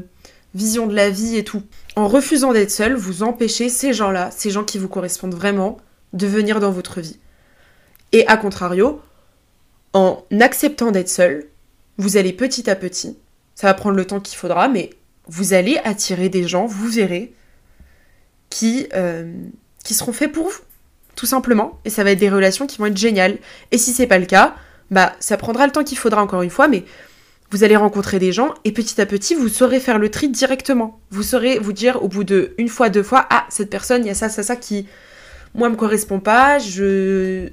vision 0.56 0.88
de 0.88 0.96
la 0.96 1.10
vie 1.10 1.38
et 1.38 1.44
tout. 1.44 1.64
En 1.96 2.08
refusant 2.08 2.54
d'être 2.54 2.72
seul, 2.72 2.96
vous 2.96 3.24
empêchez 3.24 3.70
ces 3.70 3.94
gens-là, 3.94 4.30
ces 4.32 4.50
gens 4.50 4.64
qui 4.64 4.78
vous 4.78 4.88
correspondent 4.88 5.36
vraiment, 5.36 5.78
de 6.14 6.28
venir 6.28 6.60
dans 6.60 6.72
votre 6.72 7.02
vie. 7.02 7.20
Et 8.12 8.28
à 8.28 8.38
contrario, 8.38 9.02
en 9.94 10.24
acceptant 10.40 10.92
d'être 10.92 11.10
seul, 11.10 11.48
vous 11.98 12.18
allez 12.18 12.34
petit 12.34 12.70
à 12.70 12.76
petit, 12.76 13.18
ça 13.56 13.68
va 13.68 13.74
prendre 13.74 13.96
le 13.96 14.06
temps 14.06 14.20
qu'il 14.20 14.38
faudra, 14.38 14.68
mais 14.68 14.92
vous 15.28 15.54
allez 15.54 15.78
attirer 15.84 16.30
des 16.30 16.48
gens, 16.48 16.66
vous 16.66 16.88
verrez, 16.88 17.34
qui, 18.50 18.88
euh, 18.94 19.32
qui 19.84 19.94
seront 19.94 20.14
faits 20.14 20.32
pour 20.32 20.50
vous, 20.50 20.62
tout 21.16 21.26
simplement. 21.26 21.80
Et 21.86 21.90
ça 21.90 22.04
va 22.04 22.12
être 22.12 22.20
des 22.20 22.30
relations 22.30 22.68
qui 22.68 22.78
vont 22.78 22.88
être 22.88 22.98
géniales. 22.98 23.38
Et 23.72 23.78
si 23.78 23.92
c'est 23.92 24.08
pas 24.08 24.18
le 24.18 24.26
cas, 24.26 24.56
bah 24.92 25.14
ça 25.20 25.38
prendra 25.38 25.68
le 25.68 25.72
temps 25.72 25.84
qu'il 25.84 25.98
faudra 25.98 26.24
encore 26.24 26.42
une 26.42 26.50
fois, 26.50 26.68
mais 26.68 26.84
vous 27.52 27.64
allez 27.64 27.76
rencontrer 27.76 28.20
des 28.20 28.32
gens 28.32 28.54
et 28.64 28.72
petit 28.72 29.02
à 29.02 29.06
petit 29.06 29.36
vous 29.36 29.50
saurez 29.50 29.80
faire 29.80 30.00
le 30.00 30.10
tri 30.10 30.30
directement. 30.30 31.00
Vous 31.12 31.24
saurez 31.24 31.60
vous 31.60 31.74
dire 31.74 32.04
au 32.04 32.08
bout 32.08 32.24
de 32.24 32.54
une 32.58 32.70
fois, 32.70 32.90
deux 32.90 33.04
fois, 33.04 33.28
ah 33.30 33.46
cette 33.50 33.70
personne, 33.70 34.04
il 34.04 34.08
y 34.08 34.12
a 34.12 34.16
ça, 34.16 34.30
ça, 34.30 34.44
ça 34.44 34.56
qui 34.56 34.88
moi 35.56 35.70
me 35.70 35.76
correspond 35.76 36.20
pas, 36.20 36.60
je 36.60 37.50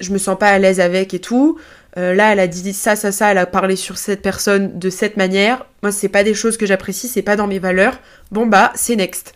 je 0.00 0.12
me 0.12 0.18
sens 0.18 0.38
pas 0.38 0.48
à 0.48 0.58
l'aise 0.58 0.80
avec 0.80 1.14
et 1.14 1.20
tout. 1.20 1.58
Euh, 1.96 2.14
là, 2.14 2.32
elle 2.32 2.40
a 2.40 2.46
dit 2.46 2.72
ça, 2.72 2.96
ça, 2.96 3.12
ça, 3.12 3.30
elle 3.30 3.38
a 3.38 3.46
parlé 3.46 3.76
sur 3.76 3.98
cette 3.98 4.22
personne 4.22 4.78
de 4.78 4.90
cette 4.90 5.16
manière. 5.16 5.66
Moi, 5.82 5.92
c'est 5.92 6.08
pas 6.08 6.24
des 6.24 6.34
choses 6.34 6.56
que 6.56 6.66
j'apprécie, 6.66 7.08
c'est 7.08 7.22
pas 7.22 7.36
dans 7.36 7.46
mes 7.46 7.58
valeurs. 7.58 7.98
Bon 8.30 8.46
bah, 8.46 8.72
c'est 8.74 8.96
next. 8.96 9.34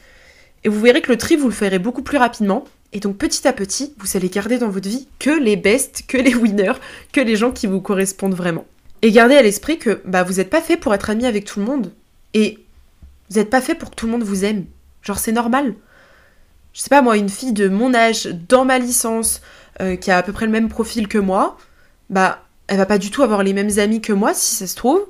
Et 0.64 0.68
vous 0.68 0.80
verrez 0.80 1.02
que 1.02 1.12
le 1.12 1.18
tri, 1.18 1.36
vous 1.36 1.48
le 1.48 1.54
ferez 1.54 1.78
beaucoup 1.78 2.02
plus 2.02 2.18
rapidement. 2.18 2.64
Et 2.92 3.00
donc 3.00 3.18
petit 3.18 3.46
à 3.46 3.52
petit, 3.52 3.94
vous 3.98 4.16
allez 4.16 4.28
garder 4.28 4.58
dans 4.58 4.68
votre 4.68 4.88
vie 4.88 5.06
que 5.18 5.30
les 5.30 5.56
bests, 5.56 6.04
que 6.08 6.16
les 6.16 6.34
winners, 6.34 6.78
que 7.12 7.20
les 7.20 7.36
gens 7.36 7.52
qui 7.52 7.66
vous 7.66 7.80
correspondent 7.80 8.34
vraiment. 8.34 8.64
Et 9.02 9.10
gardez 9.10 9.36
à 9.36 9.42
l'esprit 9.42 9.78
que 9.78 10.00
bah, 10.04 10.22
vous 10.22 10.34
n'êtes 10.34 10.50
pas 10.50 10.62
fait 10.62 10.76
pour 10.76 10.94
être 10.94 11.10
ami 11.10 11.26
avec 11.26 11.44
tout 11.44 11.60
le 11.60 11.66
monde. 11.66 11.92
Et 12.32 12.58
vous 13.28 13.38
n'êtes 13.38 13.50
pas 13.50 13.60
fait 13.60 13.74
pour 13.74 13.90
que 13.90 13.96
tout 13.96 14.06
le 14.06 14.12
monde 14.12 14.22
vous 14.22 14.44
aime. 14.44 14.64
Genre 15.02 15.18
c'est 15.18 15.32
normal. 15.32 15.74
Je 16.76 16.82
sais 16.82 16.90
pas 16.90 17.00
moi, 17.00 17.16
une 17.16 17.30
fille 17.30 17.54
de 17.54 17.70
mon 17.70 17.94
âge, 17.94 18.26
dans 18.50 18.66
ma 18.66 18.78
licence, 18.78 19.40
euh, 19.80 19.96
qui 19.96 20.10
a 20.10 20.18
à 20.18 20.22
peu 20.22 20.32
près 20.32 20.44
le 20.44 20.52
même 20.52 20.68
profil 20.68 21.08
que 21.08 21.16
moi, 21.16 21.56
bah 22.10 22.42
elle 22.66 22.76
va 22.76 22.84
pas 22.84 22.98
du 22.98 23.10
tout 23.10 23.22
avoir 23.22 23.42
les 23.42 23.54
mêmes 23.54 23.78
amis 23.78 24.02
que 24.02 24.12
moi 24.12 24.34
si 24.34 24.56
ça 24.56 24.66
se 24.66 24.76
trouve. 24.76 25.00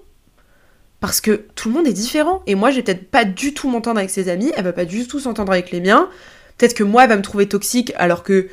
Parce 1.01 1.21
que 1.21 1.45
tout 1.57 1.69
le 1.69 1.75
monde 1.75 1.89
est 1.89 1.93
différent. 1.93 2.45
Et 2.47 2.55
moi, 2.55 2.71
je 2.71 2.77
vais 2.77 2.83
peut-être 2.83 3.11
pas 3.11 3.25
du 3.25 3.53
tout 3.53 3.69
m'entendre 3.69 3.99
avec 3.99 4.11
ses 4.11 4.29
amis, 4.29 4.53
elle 4.57 4.63
va 4.63 4.73
pas 4.73 4.85
du 4.85 5.09
tout 5.09 5.19
s'entendre 5.19 5.51
avec 5.51 5.73
les 5.73 5.81
miens. 5.81 6.09
Peut-être 6.57 6.75
que 6.75 6.85
moi, 6.85 7.03
elle 7.03 7.09
va 7.09 7.17
me 7.17 7.23
trouver 7.23 7.49
toxique 7.49 7.93
alors 7.97 8.23
que 8.23 8.47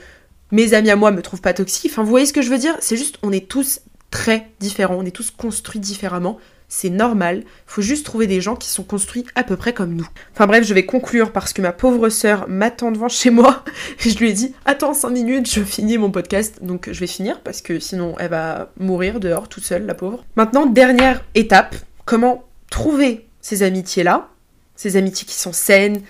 mes 0.50 0.74
amis 0.74 0.90
à 0.90 0.96
moi 0.96 1.12
me 1.12 1.22
trouvent 1.22 1.42
pas 1.42 1.54
toxique. 1.54 1.92
Enfin, 1.92 2.02
vous 2.02 2.10
voyez 2.10 2.26
ce 2.26 2.34
que 2.34 2.42
je 2.42 2.50
veux 2.50 2.58
dire? 2.58 2.76
C'est 2.80 2.98
juste, 2.98 3.20
on 3.22 3.32
est 3.32 3.48
tous 3.48 3.82
très 4.10 4.50
différents, 4.60 4.96
on 4.96 5.06
est 5.06 5.16
tous 5.16 5.30
construits 5.30 5.80
différemment. 5.80 6.40
C'est 6.76 6.90
normal, 6.90 7.44
faut 7.68 7.84
juste 7.84 8.04
trouver 8.04 8.26
des 8.26 8.42
gens 8.42 8.56
qui 8.56 8.68
sont 8.68 8.82
construits 8.82 9.28
à 9.36 9.44
peu 9.44 9.56
près 9.56 9.74
comme 9.74 9.94
nous. 9.94 10.10
Enfin 10.34 10.48
bref, 10.48 10.66
je 10.66 10.74
vais 10.74 10.88
conclure 10.88 11.32
parce 11.32 11.54
que 11.54 11.62
ma 11.62 11.72
pauvre 11.72 12.10
sœur 12.10 12.50
m'attend 12.50 12.92
devant 12.92 13.10
chez 13.10 13.30
moi 13.30 13.64
et 14.04 14.10
je 14.10 14.18
lui 14.18 14.32
ai 14.32 14.34
dit 14.34 14.56
Attends 14.66 14.96
5 14.96 15.12
minutes, 15.12 15.48
je 15.48 15.62
finis 15.62 16.00
mon 16.00 16.10
podcast. 16.10 16.64
Donc 16.64 16.90
je 16.92 17.00
vais 17.00 17.06
finir 17.06 17.42
parce 17.42 17.62
que 17.62 17.80
sinon 17.80 18.16
elle 18.18 18.32
va 18.32 18.72
mourir 18.80 19.20
dehors 19.20 19.50
toute 19.50 19.64
seule, 19.64 19.86
la 19.86 19.94
pauvre. 19.94 20.26
Maintenant, 20.36 20.66
dernière 20.66 21.24
étape 21.36 21.76
comment 22.06 22.44
trouver 22.72 23.28
ces 23.40 23.62
amitiés-là, 23.62 24.30
ces 24.76 24.98
amitiés 24.98 25.28
qui 25.28 25.36
sont 25.36 25.54
saines, 25.54 26.02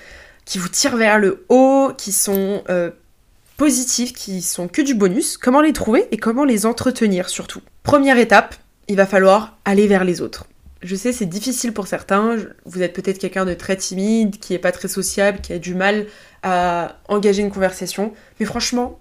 qui 0.46 0.60
vous 0.60 0.70
tirent 0.70 0.96
vers 0.96 1.20
le 1.20 1.46
haut, 1.50 1.92
qui 1.98 2.14
sont 2.14 2.64
euh, 2.70 2.90
positives, 3.58 4.14
qui 4.14 4.42
sont 4.42 4.70
que 4.70 4.82
du 4.82 4.96
bonus, 4.96 5.36
comment 5.36 5.60
les 5.60 5.74
trouver 5.74 6.08
et 6.12 6.18
comment 6.18 6.46
les 6.46 6.66
entretenir 6.66 7.28
surtout? 7.28 7.62
Première 7.84 8.18
étape, 8.18 8.56
il 8.88 8.96
va 8.96 9.06
falloir 9.06 9.58
aller 9.66 9.88
vers 9.88 10.06
les 10.06 10.22
autres. 10.22 10.48
Je 10.84 10.96
sais, 10.96 11.14
c'est 11.14 11.26
difficile 11.26 11.72
pour 11.72 11.88
certains. 11.88 12.38
Vous 12.66 12.82
êtes 12.82 12.94
peut-être 12.94 13.18
quelqu'un 13.18 13.46
de 13.46 13.54
très 13.54 13.78
timide, 13.78 14.38
qui 14.40 14.54
est 14.54 14.60
pas 14.60 14.74
très 14.74 14.90
sociable, 14.90 15.40
qui 15.42 15.54
a 15.54 15.60
du 15.60 15.76
mal 15.76 16.08
à 16.44 16.98
engager 17.08 17.42
une 17.42 17.52
conversation. 17.52 18.14
Mais 18.40 18.46
franchement, 18.46 19.00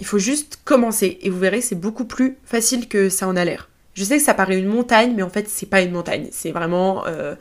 il 0.00 0.06
faut 0.06 0.18
juste 0.18 0.58
commencer 0.64 1.18
et 1.22 1.30
vous 1.30 1.38
verrez, 1.38 1.60
c'est 1.60 1.76
beaucoup 1.76 2.04
plus 2.04 2.36
facile 2.44 2.88
que 2.88 3.08
ça 3.08 3.28
en 3.28 3.36
a 3.36 3.44
l'air. 3.44 3.68
Je 3.94 4.02
sais 4.02 4.16
que 4.16 4.22
ça 4.22 4.34
paraît 4.34 4.58
une 4.58 4.66
montagne, 4.66 5.12
mais 5.14 5.22
en 5.22 5.30
fait, 5.30 5.48
c'est 5.48 5.66
pas 5.66 5.80
une 5.80 5.92
montagne. 5.92 6.26
C'est 6.32 6.50
vraiment, 6.50 7.06
euh, 7.06 7.36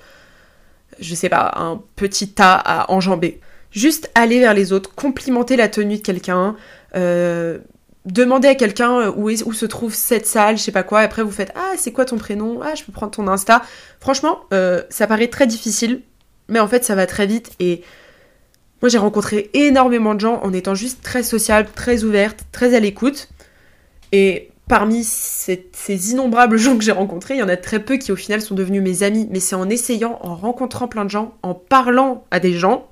je 1.00 1.15
sais 1.15 1.30
pas, 1.30 1.54
un 1.56 1.82
petit 1.96 2.30
tas 2.30 2.56
à 2.56 2.91
enjamber. 2.91 3.39
Juste 3.72 4.12
aller 4.13 4.39
vers 4.39 4.54
les 4.54 4.74
autres, 4.74 4.94
complimenter 4.94 5.56
la 5.56 5.70
tenue 5.70 5.98
de 5.98 6.02
quelqu'un, 6.02 6.56
euh, 6.96 7.58
demander 8.06 8.48
à 8.48 8.56
quelqu'un 8.56 9.00
euh, 9.00 9.12
où, 9.16 9.54
se 9.54 9.66
trouve 9.66 9.94
cette 9.94 10.26
salle, 10.26 10.58
je 10.58 10.64
sais 10.64 10.72
pas 10.72 10.84
quoi, 10.84 11.02
et 11.02 11.06
après 11.06 11.24
vous 11.24 11.32
faites 11.32 11.52
Ah, 11.56 11.74
c'est 11.78 11.92
quoi 11.92 12.06
ton 12.06 12.18
prénom? 12.18 12.62
Ah, 12.64 12.76
je 12.76 12.84
peux 12.84 12.92
prendre 12.92 13.12
ton 13.12 13.28
Insta. 13.28 13.62
Franchement, 14.00 14.42
ça 14.90 15.08
paraît 15.08 15.28
très 15.28 15.48
difficile, 15.48 16.02
mais 16.48 16.60
en 16.60 16.68
fait, 16.68 16.84
ça 16.84 16.96
va 16.96 17.06
très 17.06 17.28
vite. 17.28 17.52
Et 17.60 17.84
moi, 18.82 18.90
j'ai 18.90 18.98
rencontré 18.98 19.52
énormément 19.54 20.16
de 20.16 20.20
gens 20.20 20.40
en 20.44 20.54
étant 20.54 20.74
juste 20.74 21.04
très 21.04 21.22
sociable, 21.22 21.70
très 21.76 22.04
ouverte, 22.04 22.46
très 22.52 22.76
à 22.76 22.80
l'écoute. 22.80 23.30
Et 24.12 24.50
parmi 24.68 25.04
ces, 25.04 25.62
innombrables 26.12 26.58
gens 26.58 26.78
que 26.78 26.84
j'ai 26.84 26.92
rencontrés, 26.92 27.36
il 27.36 27.40
y 27.40 27.44
en 27.44 27.50
a 27.50 27.58
très 27.58 27.80
peu 27.80 27.98
qui 27.98 28.12
au 28.12 28.16
final 28.16 28.42
sont 28.42 28.56
devenus 28.56 28.82
mes 28.82 29.04
amis. 29.04 29.28
Mais 29.30 29.40
c'est 29.40 29.56
en 29.56 29.70
essayant, 29.70 30.18
en 30.22 30.36
rencontrant 30.36 30.88
plein 30.88 31.06
de 31.06 31.12
gens, 31.12 31.36
en 31.44 31.54
parlant 31.54 32.26
à 32.32 32.40
des 32.40 32.54
gens, 32.54 32.90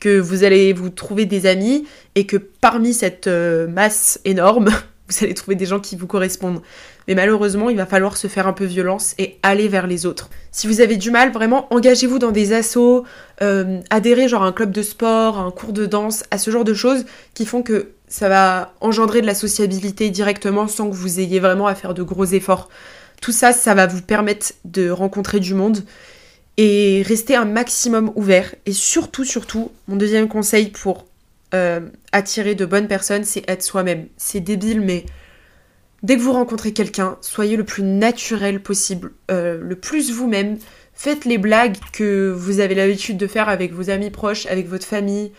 que 0.00 0.18
vous 0.18 0.44
allez 0.44 0.72
vous 0.72 0.90
trouver 0.90 1.26
des 1.26 1.46
amis 1.46 1.86
et 2.14 2.26
que 2.26 2.36
parmi 2.36 2.94
cette 2.94 3.26
euh, 3.26 3.66
masse 3.66 4.20
énorme, 4.24 4.68
vous 5.08 5.24
allez 5.24 5.34
trouver 5.34 5.56
des 5.56 5.66
gens 5.66 5.80
qui 5.80 5.96
vous 5.96 6.06
correspondent. 6.06 6.60
Mais 7.06 7.14
malheureusement, 7.14 7.70
il 7.70 7.76
va 7.76 7.86
falloir 7.86 8.18
se 8.18 8.26
faire 8.26 8.46
un 8.46 8.52
peu 8.52 8.66
violence 8.66 9.14
et 9.18 9.38
aller 9.42 9.68
vers 9.68 9.86
les 9.86 10.04
autres. 10.04 10.28
Si 10.52 10.66
vous 10.66 10.82
avez 10.82 10.96
du 10.96 11.10
mal, 11.10 11.32
vraiment, 11.32 11.66
engagez-vous 11.72 12.18
dans 12.18 12.32
des 12.32 12.52
assos, 12.52 13.04
euh, 13.40 13.80
adhérez 13.88 14.28
genre 14.28 14.42
à 14.42 14.46
un 14.46 14.52
club 14.52 14.72
de 14.72 14.82
sport, 14.82 15.38
à 15.38 15.42
un 15.42 15.50
cours 15.50 15.72
de 15.72 15.86
danse, 15.86 16.24
à 16.30 16.36
ce 16.36 16.50
genre 16.50 16.64
de 16.64 16.74
choses 16.74 17.06
qui 17.32 17.46
font 17.46 17.62
que 17.62 17.92
ça 18.08 18.28
va 18.28 18.74
engendrer 18.80 19.22
de 19.22 19.26
la 19.26 19.34
sociabilité 19.34 20.10
directement 20.10 20.68
sans 20.68 20.90
que 20.90 20.94
vous 20.94 21.18
ayez 21.18 21.40
vraiment 21.40 21.66
à 21.66 21.74
faire 21.74 21.94
de 21.94 22.02
gros 22.02 22.26
efforts. 22.26 22.68
Tout 23.22 23.32
ça, 23.32 23.52
ça 23.52 23.74
va 23.74 23.86
vous 23.86 24.02
permettre 24.02 24.52
de 24.64 24.90
rencontrer 24.90 25.40
du 25.40 25.54
monde 25.54 25.78
et 26.58 27.02
rester 27.06 27.36
un 27.36 27.46
maximum 27.46 28.12
ouvert. 28.16 28.54
Et 28.66 28.72
surtout, 28.72 29.24
surtout, 29.24 29.70
mon 29.86 29.96
deuxième 29.96 30.28
conseil 30.28 30.68
pour 30.68 31.06
euh, 31.54 31.80
attirer 32.12 32.54
de 32.54 32.66
bonnes 32.66 32.88
personnes, 32.88 33.24
c'est 33.24 33.48
être 33.48 33.62
soi-même. 33.62 34.08
C'est 34.18 34.40
débile, 34.40 34.82
mais 34.82 35.06
dès 36.02 36.16
que 36.16 36.20
vous 36.20 36.32
rencontrez 36.32 36.72
quelqu'un, 36.74 37.16
soyez 37.22 37.56
le 37.56 37.64
plus 37.64 37.84
naturel 37.84 38.60
possible, 38.60 39.12
euh, 39.30 39.58
le 39.62 39.76
plus 39.76 40.12
vous-même. 40.12 40.58
Faites 40.92 41.24
les 41.24 41.38
blagues 41.38 41.76
que 41.92 42.30
vous 42.36 42.60
avez 42.60 42.74
l'habitude 42.74 43.16
de 43.16 43.28
faire 43.28 43.48
avec 43.48 43.72
vos 43.72 43.88
amis 43.88 44.10
proches, 44.10 44.44
avec 44.46 44.68
votre 44.68 44.86
famille, 44.86 45.32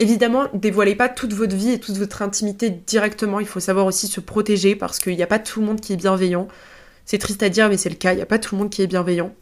Évidemment, 0.00 0.46
dévoilez 0.54 0.94
pas 0.94 1.08
toute 1.08 1.32
votre 1.32 1.56
vie 1.56 1.72
et 1.72 1.80
toute 1.80 1.96
votre 1.96 2.22
intimité 2.22 2.70
directement. 2.70 3.40
Il 3.40 3.48
faut 3.48 3.58
savoir 3.58 3.84
aussi 3.84 4.06
se 4.06 4.20
protéger 4.20 4.76
parce 4.76 5.00
qu'il 5.00 5.16
n'y 5.16 5.24
a 5.24 5.26
pas 5.26 5.40
tout 5.40 5.58
le 5.58 5.66
monde 5.66 5.80
qui 5.80 5.92
est 5.92 5.96
bienveillant. 5.96 6.46
C'est 7.04 7.18
triste 7.18 7.42
à 7.42 7.48
dire, 7.48 7.68
mais 7.68 7.76
c'est 7.76 7.88
le 7.88 7.96
cas. 7.96 8.12
Il 8.12 8.16
n'y 8.16 8.22
a 8.22 8.26
pas 8.26 8.38
tout 8.38 8.54
le 8.54 8.60
monde 8.60 8.70
qui 8.70 8.80
est 8.80 8.86
bienveillant. 8.86 9.34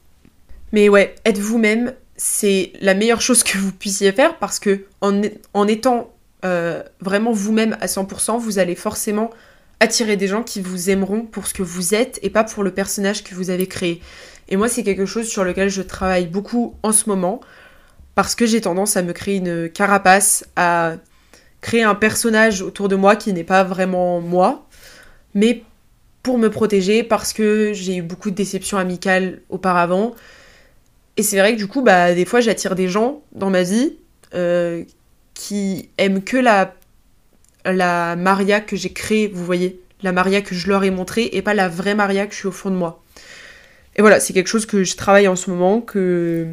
Mais 0.73 0.89
ouais, 0.89 1.15
être 1.25 1.39
vous-même, 1.39 1.93
c'est 2.17 2.73
la 2.81 2.95
meilleure 2.95 3.21
chose 3.21 3.43
que 3.43 3.59
vous 3.59 3.73
puissiez 3.73 4.13
faire 4.13 4.39
parce 4.39 4.59
que 4.59 4.85
en, 5.01 5.69
étant 5.69 6.13
euh, 6.45 6.83
vraiment 7.01 7.33
vous-même 7.33 7.77
à 7.81 7.87
100%, 7.87 8.39
vous 8.39 8.59
allez 8.59 8.75
forcément 8.75 9.31
attirer 9.81 10.17
des 10.17 10.27
gens 10.27 10.43
qui 10.43 10.61
vous 10.61 10.91
aimeront 10.91 11.23
pour 11.23 11.47
ce 11.47 11.55
que 11.55 11.63
vous 11.63 11.95
êtes 11.95 12.19
et 12.23 12.31
pas 12.31 12.45
pour 12.45 12.65
le 12.65 12.73
personnage 12.73 13.23
que 13.23 13.35
vous 13.35 13.51
avez 13.51 13.67
créé. 13.67 14.01
Et 14.49 14.57
moi, 14.57 14.69
c'est 14.69 14.83
quelque 14.83 15.07
chose 15.07 15.29
sur 15.29 15.45
lequel 15.45 15.69
je 15.69 15.83
travaille 15.83 16.27
beaucoup 16.27 16.75
en 16.83 16.93
ce 16.93 17.09
moment 17.09 17.41
parce 18.15 18.35
que 18.35 18.47
j'ai 18.47 18.63
tendance 18.63 18.97
à 18.97 19.03
me 19.03 19.13
créer 19.13 19.37
une 19.37 19.69
carapace, 19.69 20.47
à 20.57 20.95
créer 21.61 21.83
un 21.83 21.95
personnage 21.95 22.63
autour 22.63 22.89
de 22.89 22.97
moi 22.97 23.17
qui 23.17 23.33
n'est 23.33 23.45
pas 23.45 23.65
vraiment 23.65 24.21
moi, 24.21 24.67
mais 25.35 25.65
pour 26.23 26.39
me 26.39 26.49
protéger 26.49 27.03
parce 27.03 27.33
que 27.33 27.73
j'ai 27.75 27.97
eu 27.97 28.03
beaucoup 28.03 28.31
de 28.31 28.35
déceptions 28.35 28.79
amicales 28.79 29.43
auparavant. 29.49 30.15
Et 31.17 31.23
c'est 31.23 31.39
vrai 31.39 31.55
que 31.55 31.59
du 31.59 31.67
coup, 31.67 31.83
bah, 31.83 32.15
des 32.15 32.25
fois, 32.25 32.41
j'attire 32.41 32.75
des 32.75 32.89
gens 32.89 33.23
dans 33.33 33.51
ma 33.51 33.63
vie 33.63 33.97
euh, 34.35 34.85
qui 35.35 35.89
aiment 35.99 36.23
que 36.23 36.37
la, 36.37 36.75
la 37.65 38.17
Maria 38.17 38.61
que 38.61 38.77
j'ai 38.77 38.93
créée, 38.93 39.29
vous 39.29 39.45
voyez, 39.45 39.81
la 40.03 40.13
Maria 40.13 40.43
que 40.43 40.55
je 40.55 40.69
leur 40.69 40.85
ai 40.85 40.91
montrée 40.91 41.31
et 41.33 41.43
pas 41.43 41.55
la 41.55 41.69
vraie 41.69 41.95
Maria 41.95 42.27
que 42.27 42.33
je 42.33 42.39
suis 42.39 42.49
au 42.49 42.53
fond 42.53 42.71
de 42.71 42.77
moi. 42.77 43.03
Et 43.97 44.03
voilà, 44.03 44.21
c'est 44.21 44.35
quelque 44.35 44.49
chose 44.49 44.67
que 44.67 44.85
je 44.85 44.97
travaille 44.97 45.27
en 45.29 45.37
ce 45.37 45.51
moment, 45.51 45.81
que 45.81 46.47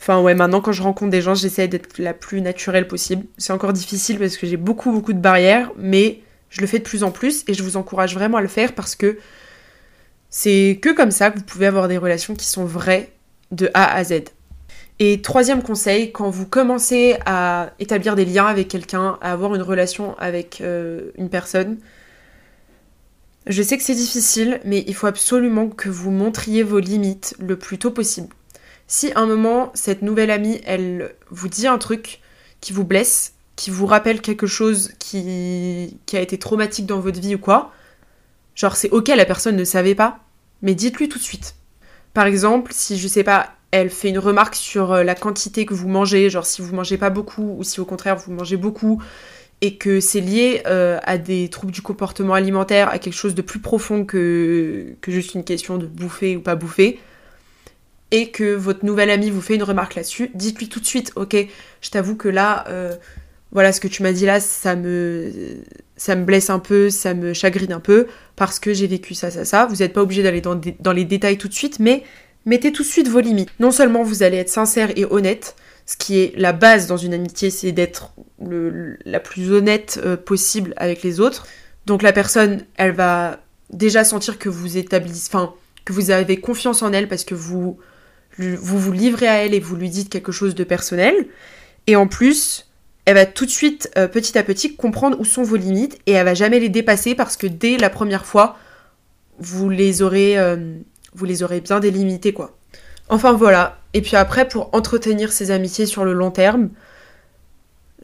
Enfin 0.00 0.20
ouais, 0.20 0.34
maintenant 0.34 0.60
quand 0.60 0.72
je 0.72 0.82
rencontre 0.82 1.10
des 1.10 1.20
gens, 1.20 1.34
j'essaie 1.34 1.66
d'être 1.66 1.98
la 1.98 2.14
plus 2.14 2.40
naturelle 2.40 2.86
possible. 2.86 3.24
C'est 3.38 3.52
encore 3.52 3.72
difficile 3.72 4.18
parce 4.18 4.36
que 4.36 4.46
j'ai 4.46 4.56
beaucoup 4.56 4.92
beaucoup 4.92 5.12
de 5.12 5.18
barrières, 5.18 5.72
mais 5.76 6.20
je 6.48 6.60
le 6.60 6.68
fais 6.68 6.78
de 6.78 6.84
plus 6.84 7.02
en 7.02 7.10
plus 7.10 7.42
et 7.48 7.54
je 7.54 7.62
vous 7.64 7.76
encourage 7.76 8.14
vraiment 8.14 8.38
à 8.38 8.40
le 8.40 8.46
faire 8.48 8.74
parce 8.74 8.94
que 8.94 9.18
c'est 10.30 10.78
que 10.80 10.90
comme 10.90 11.10
ça 11.10 11.30
que 11.30 11.38
vous 11.38 11.44
pouvez 11.44 11.66
avoir 11.66 11.88
des 11.88 11.98
relations 11.98 12.34
qui 12.34 12.46
sont 12.46 12.64
vraies 12.64 13.10
de 13.50 13.70
A 13.74 13.94
à 13.94 14.04
Z. 14.04 14.24
Et 14.98 15.20
troisième 15.20 15.62
conseil, 15.62 16.10
quand 16.10 16.30
vous 16.30 16.46
commencez 16.46 17.16
à 17.26 17.72
établir 17.78 18.16
des 18.16 18.24
liens 18.24 18.46
avec 18.46 18.68
quelqu'un, 18.68 19.18
à 19.20 19.32
avoir 19.32 19.54
une 19.54 19.62
relation 19.62 20.16
avec 20.18 20.60
euh, 20.60 21.10
une 21.18 21.28
personne, 21.28 21.78
je 23.46 23.62
sais 23.62 23.76
que 23.76 23.84
c'est 23.84 23.94
difficile, 23.94 24.60
mais 24.64 24.84
il 24.86 24.94
faut 24.94 25.06
absolument 25.06 25.68
que 25.68 25.88
vous 25.88 26.10
montriez 26.10 26.62
vos 26.62 26.80
limites 26.80 27.36
le 27.38 27.56
plus 27.56 27.78
tôt 27.78 27.90
possible. 27.90 28.34
Si 28.88 29.12
à 29.12 29.20
un 29.20 29.26
moment, 29.26 29.70
cette 29.74 30.02
nouvelle 30.02 30.30
amie, 30.30 30.60
elle 30.64 31.14
vous 31.30 31.48
dit 31.48 31.66
un 31.66 31.78
truc 31.78 32.20
qui 32.60 32.72
vous 32.72 32.84
blesse, 32.84 33.34
qui 33.54 33.70
vous 33.70 33.86
rappelle 33.86 34.20
quelque 34.20 34.46
chose 34.46 34.92
qui, 34.98 35.98
a 36.12 36.20
été 36.20 36.38
traumatique 36.38 36.86
dans 36.86 37.00
votre 37.00 37.20
vie 37.20 37.34
ou 37.34 37.38
quoi, 37.38 37.72
genre 38.54 38.76
c'est 38.76 38.90
ok, 38.90 39.08
la 39.08 39.24
personne 39.24 39.56
ne 39.56 39.64
savait 39.64 39.94
pas, 39.94 40.20
mais 40.62 40.74
dites-lui 40.74 41.08
tout 41.08 41.18
de 41.18 41.24
suite. 41.24 41.54
Par 42.16 42.24
exemple, 42.24 42.72
si 42.74 42.96
je 42.96 43.08
sais 43.08 43.24
pas, 43.24 43.50
elle 43.72 43.90
fait 43.90 44.08
une 44.08 44.18
remarque 44.18 44.54
sur 44.54 44.90
euh, 44.90 45.02
la 45.02 45.14
quantité 45.14 45.66
que 45.66 45.74
vous 45.74 45.86
mangez, 45.86 46.30
genre 46.30 46.46
si 46.46 46.62
vous 46.62 46.74
mangez 46.74 46.96
pas 46.96 47.10
beaucoup 47.10 47.56
ou 47.58 47.62
si 47.62 47.78
au 47.78 47.84
contraire 47.84 48.16
vous 48.16 48.32
mangez 48.32 48.56
beaucoup 48.56 49.02
et 49.60 49.76
que 49.76 50.00
c'est 50.00 50.22
lié 50.22 50.62
euh, 50.66 50.98
à 51.02 51.18
des 51.18 51.50
troubles 51.50 51.74
du 51.74 51.82
comportement 51.82 52.32
alimentaire, 52.32 52.88
à 52.88 52.98
quelque 52.98 53.12
chose 53.12 53.34
de 53.34 53.42
plus 53.42 53.58
profond 53.58 54.06
que, 54.06 54.94
que 55.02 55.12
juste 55.12 55.34
une 55.34 55.44
question 55.44 55.76
de 55.76 55.84
bouffer 55.84 56.38
ou 56.38 56.40
pas 56.40 56.54
bouffer, 56.54 56.98
et 58.12 58.30
que 58.30 58.54
votre 58.54 58.86
nouvelle 58.86 59.10
amie 59.10 59.28
vous 59.28 59.42
fait 59.42 59.56
une 59.56 59.62
remarque 59.62 59.94
là-dessus, 59.94 60.30
dites-lui 60.32 60.70
tout 60.70 60.80
de 60.80 60.86
suite, 60.86 61.12
ok, 61.16 61.36
je 61.82 61.90
t'avoue 61.90 62.16
que 62.16 62.30
là, 62.30 62.64
euh, 62.68 62.94
voilà, 63.56 63.72
ce 63.72 63.80
que 63.80 63.88
tu 63.88 64.02
m'as 64.02 64.12
dit 64.12 64.26
là, 64.26 64.38
ça 64.38 64.76
me, 64.76 65.32
ça 65.96 66.14
me 66.14 66.24
blesse 66.26 66.50
un 66.50 66.58
peu, 66.58 66.90
ça 66.90 67.14
me 67.14 67.32
chagrine 67.32 67.72
un 67.72 67.80
peu, 67.80 68.06
parce 68.36 68.58
que 68.58 68.74
j'ai 68.74 68.86
vécu 68.86 69.14
ça, 69.14 69.30
ça, 69.30 69.46
ça. 69.46 69.64
Vous 69.64 69.76
n'êtes 69.76 69.94
pas 69.94 70.02
obligé 70.02 70.22
d'aller 70.22 70.42
dans, 70.42 70.60
dans 70.78 70.92
les 70.92 71.06
détails 71.06 71.38
tout 71.38 71.48
de 71.48 71.54
suite, 71.54 71.78
mais 71.80 72.02
mettez 72.44 72.70
tout 72.70 72.82
de 72.82 72.86
suite 72.86 73.08
vos 73.08 73.20
limites. 73.20 73.48
Non 73.58 73.70
seulement 73.70 74.02
vous 74.02 74.22
allez 74.22 74.36
être 74.36 74.50
sincère 74.50 74.90
et 74.94 75.06
honnête, 75.06 75.56
ce 75.86 75.96
qui 75.96 76.18
est 76.18 76.34
la 76.36 76.52
base 76.52 76.86
dans 76.86 76.98
une 76.98 77.14
amitié, 77.14 77.48
c'est 77.48 77.72
d'être 77.72 78.12
la 79.06 79.20
plus 79.20 79.50
honnête 79.50 79.98
euh, 80.04 80.18
possible 80.18 80.74
avec 80.76 81.02
les 81.02 81.18
autres. 81.18 81.46
Donc 81.86 82.02
la 82.02 82.12
personne, 82.12 82.60
elle 82.76 82.92
va 82.92 83.40
déjà 83.70 84.04
sentir 84.04 84.38
que 84.38 84.50
vous 84.50 84.76
établissez, 84.76 85.30
enfin, 85.32 85.54
que 85.86 85.94
vous 85.94 86.10
avez 86.10 86.38
confiance 86.38 86.82
en 86.82 86.92
elle 86.92 87.08
parce 87.08 87.24
que 87.24 87.34
vous, 87.34 87.78
vous 88.36 88.78
vous 88.78 88.92
livrez 88.92 89.28
à 89.28 89.46
elle 89.46 89.54
et 89.54 89.60
vous 89.60 89.76
lui 89.76 89.88
dites 89.88 90.10
quelque 90.10 90.30
chose 90.30 90.54
de 90.54 90.64
personnel. 90.64 91.14
Et 91.86 91.96
en 91.96 92.06
plus, 92.06 92.65
elle 93.06 93.14
va 93.14 93.24
tout 93.24 93.46
de 93.46 93.50
suite, 93.50 93.88
euh, 93.96 94.08
petit 94.08 94.36
à 94.36 94.42
petit, 94.42 94.74
comprendre 94.74 95.18
où 95.20 95.24
sont 95.24 95.44
vos 95.44 95.56
limites 95.56 95.98
et 96.06 96.12
elle 96.12 96.24
va 96.24 96.34
jamais 96.34 96.58
les 96.58 96.68
dépasser 96.68 97.14
parce 97.14 97.36
que 97.36 97.46
dès 97.46 97.78
la 97.78 97.88
première 97.88 98.26
fois, 98.26 98.58
vous 99.38 99.70
les 99.70 100.02
aurez 100.02 100.38
euh, 100.38 100.76
vous 101.14 101.24
les 101.24 101.42
aurez 101.42 101.60
bien 101.60 101.80
délimités, 101.80 102.32
quoi. 102.32 102.56
Enfin 103.08 103.32
voilà. 103.32 103.78
Et 103.94 104.02
puis 104.02 104.16
après, 104.16 104.48
pour 104.48 104.74
entretenir 104.74 105.32
ces 105.32 105.52
amitiés 105.52 105.86
sur 105.86 106.04
le 106.04 106.12
long 106.12 106.32
terme, 106.32 106.70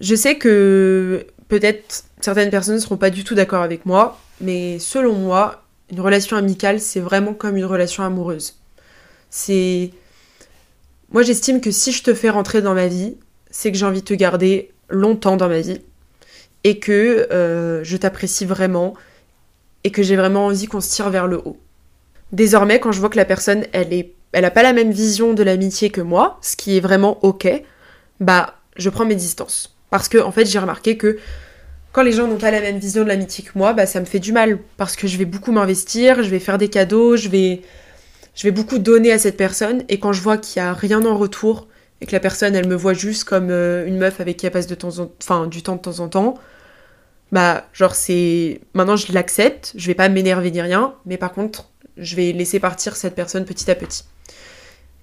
je 0.01 0.15
sais 0.15 0.37
que 0.37 1.27
peut-être 1.49 2.05
certaines 2.21 2.51
personnes 2.51 2.77
ne 2.77 2.81
seront 2.81 2.97
pas 2.97 3.11
du 3.11 3.25
tout 3.25 3.35
d'accord 3.35 3.63
avec 3.63 3.85
moi, 3.85 4.21
mais 4.41 4.79
selon 4.79 5.15
moi, 5.15 5.65
une 5.91 6.01
relation 6.01 6.37
amicale, 6.37 6.81
c'est 6.81 7.01
vraiment 7.01 7.35
comme 7.35 7.57
une 7.57 7.65
relation 7.65 8.05
amoureuse. 8.05 8.55
C'est. 9.31 9.91
Moi, 11.11 11.23
j'estime 11.23 11.61
que 11.61 11.71
si 11.71 11.93
je 11.93 12.03
te 12.05 12.15
fais 12.15 12.31
rentrer 12.31 12.63
dans 12.63 12.75
ma 12.75 12.87
vie, 12.87 13.17
c'est 13.51 13.71
que 13.71 13.77
j'ai 13.77 13.85
envie 13.85 14.01
de 14.01 14.07
te 14.07 14.15
garder 14.15 14.72
longtemps 14.93 15.37
dans 15.37 15.49
ma 15.49 15.61
vie 15.61 15.81
et 16.65 16.79
que 16.79 17.29
euh, 17.33 17.83
je 17.83 17.97
t'apprécie 17.97 18.45
vraiment 18.45 18.95
et 19.85 19.91
que 19.91 20.03
j'ai 20.03 20.17
vraiment 20.17 20.47
envie 20.47 20.67
qu'on 20.67 20.81
se 20.81 20.91
tire 20.91 21.11
vers 21.11 21.27
le 21.27 21.39
haut. 21.39 21.59
Désormais, 22.31 22.79
quand 22.79 22.93
je 22.93 23.01
vois 23.01 23.09
que 23.09 23.17
la 23.17 23.25
personne, 23.25 23.65
elle 23.73 23.93
est, 23.93 24.15
elle 24.33 24.45
a 24.45 24.51
pas 24.51 24.63
la 24.63 24.73
même 24.73 24.93
vision 24.93 25.35
de 25.35 25.43
l'amitié 25.43 25.91
que 25.91 26.01
moi, 26.01 26.39
ce 26.41 26.57
qui 26.57 26.77
est 26.77 26.81
vraiment 26.81 27.19
ok, 27.25 27.49
bah, 28.21 28.55
je 28.77 28.89
prends 28.89 29.05
mes 29.05 29.17
distances. 29.17 29.77
Parce 29.91 30.09
que, 30.09 30.19
en 30.19 30.31
fait, 30.33 30.47
j'ai 30.47 30.59
remarqué 30.59 30.97
que 30.97 31.19
quand 31.93 32.03
les 32.03 32.13
gens 32.13 32.27
n'ont 32.27 32.39
pas 32.39 32.51
la 32.51 32.61
même 32.61 32.79
vision 32.79 33.03
de 33.03 33.09
l'amitié 33.09 33.45
que 33.45 33.51
moi, 33.55 33.75
bah, 33.75 33.85
ça 33.85 34.01
me 34.01 34.07
fait 34.07 34.21
du 34.21 34.33
mal. 34.33 34.59
Parce 34.79 34.97
que 34.97 35.07
je 35.07 35.19
vais 35.19 35.27
beaucoup 35.27 35.53
m'investir, 35.53 36.23
je 36.23 36.31
vais 36.31 36.39
faire 36.39 36.57
des 36.57 36.69
cadeaux, 36.69 37.17
je 37.17 37.29
vais, 37.29 37.61
je 38.35 38.45
vais 38.45 38.51
beaucoup 38.53 38.79
donner 38.79 39.13
à 39.13 39.19
cette 39.19 39.37
personne. 39.37 39.83
Et 39.91 39.99
quand 39.99 40.15
je 40.15 40.23
vois 40.23 40.39
qu'il 40.39 40.63
y 40.63 40.65
a 40.65 40.73
rien 40.73 41.05
en 41.05 41.19
retour, 41.19 41.67
et 42.03 42.07
que 42.07 42.13
la 42.13 42.21
personne, 42.21 42.57
elle 42.57 42.67
me 42.67 42.75
voit 42.75 42.95
juste 42.95 43.23
comme 43.23 43.51
euh, 43.51 43.87
une 43.87 43.97
meuf 43.97 44.21
avec 44.21 44.37
qui 44.37 44.47
elle 44.47 44.53
passe 44.53 44.67
de 44.67 44.75
temps 44.75 44.99
en... 44.99 45.09
enfin, 45.23 45.47
du 45.47 45.63
temps 45.63 45.77
de 45.77 45.81
temps 45.81 46.01
en 46.01 46.09
temps, 46.09 46.35
bah, 47.31 47.69
genre, 47.73 47.95
c'est. 47.95 48.61
Maintenant, 48.75 48.97
je 48.97 49.13
l'accepte, 49.13 49.73
je 49.77 49.87
vais 49.87 49.95
pas 49.95 50.09
m'énerver 50.09 50.51
ni 50.51 50.61
rien, 50.61 50.95
mais 51.07 51.17
par 51.17 51.33
contre, 51.33 51.71
je 51.97 52.17
vais 52.17 52.33
laisser 52.33 52.59
partir 52.59 52.97
cette 52.97 53.15
personne 53.15 53.45
petit 53.45 53.71
à 53.71 53.77
petit. 53.77 54.03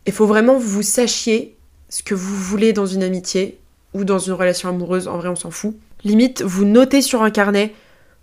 Il 0.06 0.12
faut 0.12 0.28
vraiment 0.28 0.58
que 0.58 0.64
vous 0.64 0.84
sachiez 0.84 1.56
ce 1.88 2.04
que 2.04 2.14
vous 2.14 2.36
voulez 2.36 2.74
dans 2.74 2.86
une 2.86 3.02
amitié 3.02 3.58
ou 3.94 4.04
dans 4.04 4.20
une 4.20 4.34
relation 4.34 4.68
amoureuse, 4.68 5.08
en 5.08 5.18
vrai 5.18 5.30
on 5.30 5.38
s'en 5.38 5.52
fout. 5.52 5.76
Limite, 6.04 6.42
vous 6.42 6.66
notez 6.66 7.02
sur 7.02 7.24
un 7.24 7.32
carnet 7.32 7.74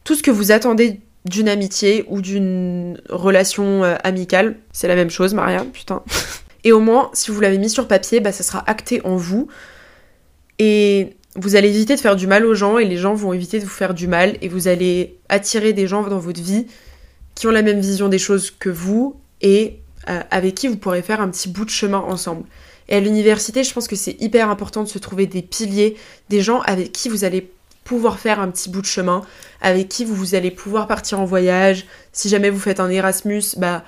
tout 0.04 0.14
ce 0.14 0.22
que 0.22 0.30
vous 0.30 0.52
attendez 0.52 1.00
d'une 1.24 1.48
amitié 1.48 2.04
ou 2.08 2.20
d'une 2.20 3.00
relation 3.08 3.84
euh, 3.84 3.96
amicale. 4.04 4.56
C'est 4.72 4.86
la 4.86 4.94
même 4.94 5.10
chose, 5.10 5.32
Maria, 5.32 5.64
putain. 5.64 6.02
Et 6.66 6.72
au 6.72 6.80
moins, 6.80 7.10
si 7.12 7.30
vous 7.30 7.40
l'avez 7.40 7.58
mis 7.58 7.70
sur 7.70 7.86
papier, 7.86 8.18
bah, 8.18 8.32
ça 8.32 8.42
sera 8.42 8.68
acté 8.68 9.00
en 9.04 9.14
vous. 9.14 9.46
Et 10.58 11.14
vous 11.36 11.54
allez 11.54 11.68
éviter 11.68 11.94
de 11.94 12.00
faire 12.00 12.16
du 12.16 12.26
mal 12.26 12.44
aux 12.44 12.56
gens 12.56 12.76
et 12.78 12.84
les 12.84 12.96
gens 12.96 13.14
vont 13.14 13.32
éviter 13.32 13.60
de 13.60 13.64
vous 13.64 13.70
faire 13.70 13.94
du 13.94 14.08
mal 14.08 14.36
et 14.42 14.48
vous 14.48 14.66
allez 14.66 15.16
attirer 15.28 15.72
des 15.72 15.86
gens 15.86 16.02
dans 16.02 16.18
votre 16.18 16.42
vie 16.42 16.66
qui 17.36 17.46
ont 17.46 17.52
la 17.52 17.62
même 17.62 17.78
vision 17.78 18.08
des 18.08 18.18
choses 18.18 18.50
que 18.50 18.68
vous 18.68 19.14
et 19.42 19.78
euh, 20.08 20.20
avec 20.32 20.56
qui 20.56 20.66
vous 20.66 20.76
pourrez 20.76 21.02
faire 21.02 21.20
un 21.20 21.28
petit 21.28 21.48
bout 21.48 21.64
de 21.64 21.70
chemin 21.70 21.98
ensemble. 21.98 22.42
Et 22.88 22.96
à 22.96 23.00
l'université, 23.00 23.62
je 23.62 23.72
pense 23.72 23.86
que 23.86 23.94
c'est 23.94 24.20
hyper 24.20 24.50
important 24.50 24.82
de 24.82 24.88
se 24.88 24.98
trouver 24.98 25.28
des 25.28 25.42
piliers, 25.42 25.96
des 26.30 26.40
gens 26.40 26.62
avec 26.62 26.90
qui 26.90 27.08
vous 27.08 27.22
allez 27.22 27.48
pouvoir 27.84 28.18
faire 28.18 28.40
un 28.40 28.50
petit 28.50 28.70
bout 28.70 28.80
de 28.80 28.86
chemin, 28.86 29.22
avec 29.60 29.88
qui 29.88 30.04
vous, 30.04 30.34
allez 30.34 30.50
pouvoir 30.50 30.88
partir 30.88 31.20
en 31.20 31.26
voyage. 31.26 31.86
Si 32.12 32.28
jamais 32.28 32.50
vous 32.50 32.58
faites 32.58 32.80
un 32.80 32.90
Erasmus, 32.90 33.54
bah 33.56 33.84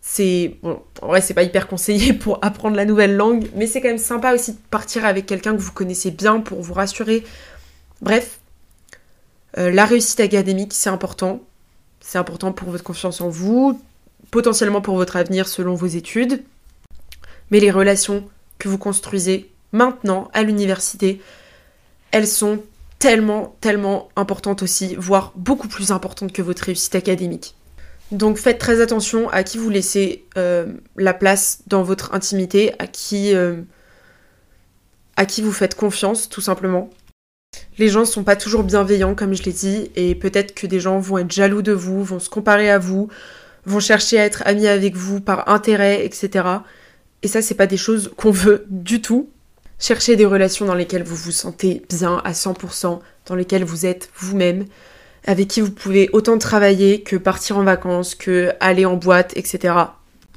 c'est 0.00 0.56
bon, 0.62 0.82
en 1.02 1.08
vrai 1.08 1.20
c'est 1.20 1.34
pas 1.34 1.42
hyper 1.42 1.68
conseillé 1.68 2.12
pour 2.14 2.38
apprendre 2.42 2.76
la 2.76 2.84
nouvelle 2.84 3.16
langue, 3.16 3.48
mais 3.54 3.66
c'est 3.66 3.80
quand 3.80 3.88
même 3.88 3.98
sympa 3.98 4.34
aussi 4.34 4.52
de 4.52 4.58
partir 4.70 5.04
avec 5.04 5.26
quelqu'un 5.26 5.52
que 5.52 5.60
vous 5.60 5.72
connaissez 5.72 6.10
bien 6.10 6.40
pour 6.40 6.62
vous 6.62 6.74
rassurer. 6.74 7.24
Bref, 8.00 8.40
euh, 9.58 9.70
la 9.70 9.84
réussite 9.84 10.20
académique 10.20 10.72
c'est 10.72 10.90
important. 10.90 11.40
C'est 12.00 12.18
important 12.18 12.52
pour 12.52 12.70
votre 12.70 12.84
confiance 12.84 13.20
en 13.20 13.28
vous, 13.28 13.80
potentiellement 14.30 14.80
pour 14.80 14.96
votre 14.96 15.16
avenir 15.16 15.48
selon 15.48 15.74
vos 15.74 15.86
études. 15.86 16.42
Mais 17.50 17.60
les 17.60 17.70
relations 17.70 18.28
que 18.58 18.68
vous 18.68 18.78
construisez 18.78 19.50
maintenant 19.72 20.30
à 20.32 20.42
l'université, 20.42 21.20
elles 22.10 22.26
sont 22.26 22.60
tellement, 22.98 23.56
tellement 23.60 24.08
importantes 24.16 24.62
aussi, 24.62 24.94
voire 24.96 25.32
beaucoup 25.34 25.68
plus 25.68 25.90
importantes 25.90 26.32
que 26.32 26.42
votre 26.42 26.64
réussite 26.64 26.94
académique. 26.94 27.54
Donc 28.12 28.38
faites 28.38 28.58
très 28.58 28.80
attention 28.80 29.28
à 29.28 29.44
qui 29.44 29.58
vous 29.58 29.70
laissez 29.70 30.24
euh, 30.36 30.66
la 30.96 31.14
place 31.14 31.62
dans 31.66 31.82
votre 31.82 32.12
intimité, 32.14 32.72
à 32.78 32.86
qui, 32.86 33.34
euh, 33.34 33.62
à 35.16 35.26
qui 35.26 35.42
vous 35.42 35.52
faites 35.52 35.74
confiance 35.74 36.28
tout 36.28 36.40
simplement. 36.40 36.90
Les 37.78 37.88
gens 37.88 38.00
ne 38.00 38.04
sont 38.04 38.24
pas 38.24 38.36
toujours 38.36 38.64
bienveillants, 38.64 39.14
comme 39.14 39.34
je 39.34 39.42
l'ai 39.42 39.52
dit, 39.52 39.90
et 39.96 40.14
peut-être 40.14 40.54
que 40.54 40.66
des 40.66 40.80
gens 40.80 40.98
vont 40.98 41.18
être 41.18 41.32
jaloux 41.32 41.62
de 41.62 41.72
vous, 41.72 42.04
vont 42.04 42.18
se 42.18 42.28
comparer 42.28 42.70
à 42.70 42.78
vous, 42.78 43.08
vont 43.64 43.80
chercher 43.80 44.18
à 44.18 44.24
être 44.24 44.42
amis 44.46 44.66
avec 44.66 44.96
vous 44.96 45.20
par 45.20 45.48
intérêt, 45.48 46.04
etc. 46.04 46.44
Et 47.22 47.28
ça, 47.28 47.42
c'est 47.42 47.54
pas 47.54 47.66
des 47.66 47.76
choses 47.76 48.12
qu'on 48.16 48.30
veut 48.30 48.66
du 48.68 49.00
tout. 49.00 49.30
Cherchez 49.78 50.16
des 50.16 50.26
relations 50.26 50.66
dans 50.66 50.74
lesquelles 50.74 51.02
vous 51.02 51.16
vous 51.16 51.32
sentez 51.32 51.82
bien 51.88 52.20
à 52.24 52.32
100%, 52.32 53.00
dans 53.26 53.34
lesquelles 53.34 53.64
vous 53.64 53.86
êtes 53.86 54.10
vous-même, 54.16 54.66
avec 55.26 55.48
qui 55.48 55.60
vous 55.60 55.70
pouvez 55.70 56.08
autant 56.12 56.38
travailler 56.38 57.02
que 57.02 57.16
partir 57.16 57.58
en 57.58 57.64
vacances, 57.64 58.14
que 58.14 58.52
aller 58.60 58.84
en 58.84 58.96
boîte, 58.96 59.36
etc. 59.36 59.74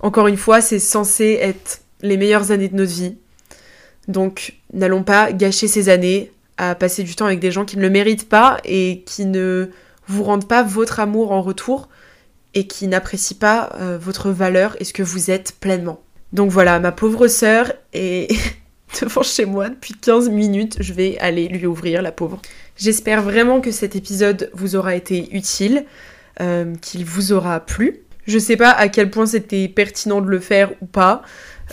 Encore 0.02 0.28
une 0.28 0.38
fois, 0.38 0.62
c'est 0.62 0.80
censé 0.80 1.38
être 1.42 1.82
les 2.02 2.18
meilleures 2.18 2.52
années 2.52 2.68
de 2.68 2.76
notre 2.76 2.92
vie. 2.92 3.16
Donc, 4.08 4.56
n'allons 4.74 5.04
pas 5.04 5.32
gâcher 5.32 5.68
ces 5.68 5.90
années 5.90 6.32
à 6.58 6.76
passer 6.76 7.04
du 7.04 7.16
temps 7.16 7.26
avec 7.26 7.40
des 7.40 7.52
gens 7.52 7.66
qui 7.66 7.78
ne 7.78 7.82
le 7.82 7.90
méritent 7.90 8.30
pas 8.30 8.60
et 8.66 9.04
qui 9.06 9.26
ne 9.26 9.70
vous 10.08 10.24
rendent 10.24 10.48
pas 10.48 10.64
votre 10.64 11.00
amour 11.00 11.32
en 11.32 11.42
retour 11.42 11.90
et 12.54 12.68
qui 12.68 12.88
n'apprécient 12.88 13.38
pas 13.40 13.72
euh, 13.80 13.98
votre 14.00 14.30
valeur 14.30 14.76
et 14.80 14.84
ce 14.84 14.94
que 14.94 15.04
vous 15.04 15.32
êtes 15.32 15.54
pleinement. 15.60 16.02
Donc 16.34 16.52
voilà, 16.52 16.80
ma 16.80 16.92
pauvre 16.92 17.28
sœur 17.28 17.72
est 17.94 18.36
devant 19.02 19.24
chez 19.24 19.46
moi 19.46 19.70
depuis 19.70 19.94
15 19.94 20.30
minutes, 20.30 20.78
je 20.80 20.94
vais 20.94 21.18
aller 21.20 21.48
lui 21.48 21.66
ouvrir 21.66 22.02
la 22.02 22.12
pauvre. 22.12 22.42
J'espère 22.76 23.22
vraiment 23.22 23.62
que 23.62 23.72
cet 23.72 23.96
épisode 23.96 24.50
vous 24.54 24.76
aura 24.76 24.96
été 24.96 25.36
utile, 25.36 25.86
euh, 26.42 26.74
qu'il 26.82 27.06
vous 27.06 27.32
aura 27.32 27.60
plu. 27.60 28.00
Je 28.26 28.40
sais 28.40 28.58
pas 28.58 28.72
à 28.72 28.88
quel 28.88 29.10
point 29.10 29.26
c'était 29.26 29.68
pertinent 29.68 30.22
de 30.22 30.30
le 30.30 30.40
faire 30.40 30.72
ou 30.82 30.86
pas. 30.86 31.22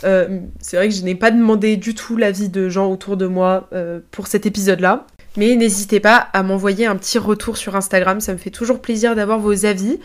c'est 0.01 0.75
vrai 0.75 0.89
que 0.89 0.95
je 0.95 1.03
n'ai 1.03 1.15
pas 1.15 1.31
demandé 1.31 1.77
du 1.77 1.95
tout 1.95 2.17
l'avis 2.17 2.49
de 2.49 2.67
gens 2.67 2.91
autour 2.91 3.15
de 3.15 3.25
moi 3.25 3.69
pour 4.11 4.27
cet 4.27 4.45
épisode-là. 4.45 5.05
Mais 5.37 5.55
n'hésitez 5.55 5.99
pas 5.99 6.17
à 6.33 6.43
m'envoyer 6.43 6.85
un 6.85 6.95
petit 6.97 7.17
retour 7.17 7.55
sur 7.55 7.75
Instagram, 7.75 8.19
ça 8.19 8.33
me 8.33 8.37
fait 8.37 8.49
toujours 8.49 8.81
plaisir 8.81 9.15
d'avoir 9.15 9.39
vos 9.39 9.65
avis. 9.65 9.99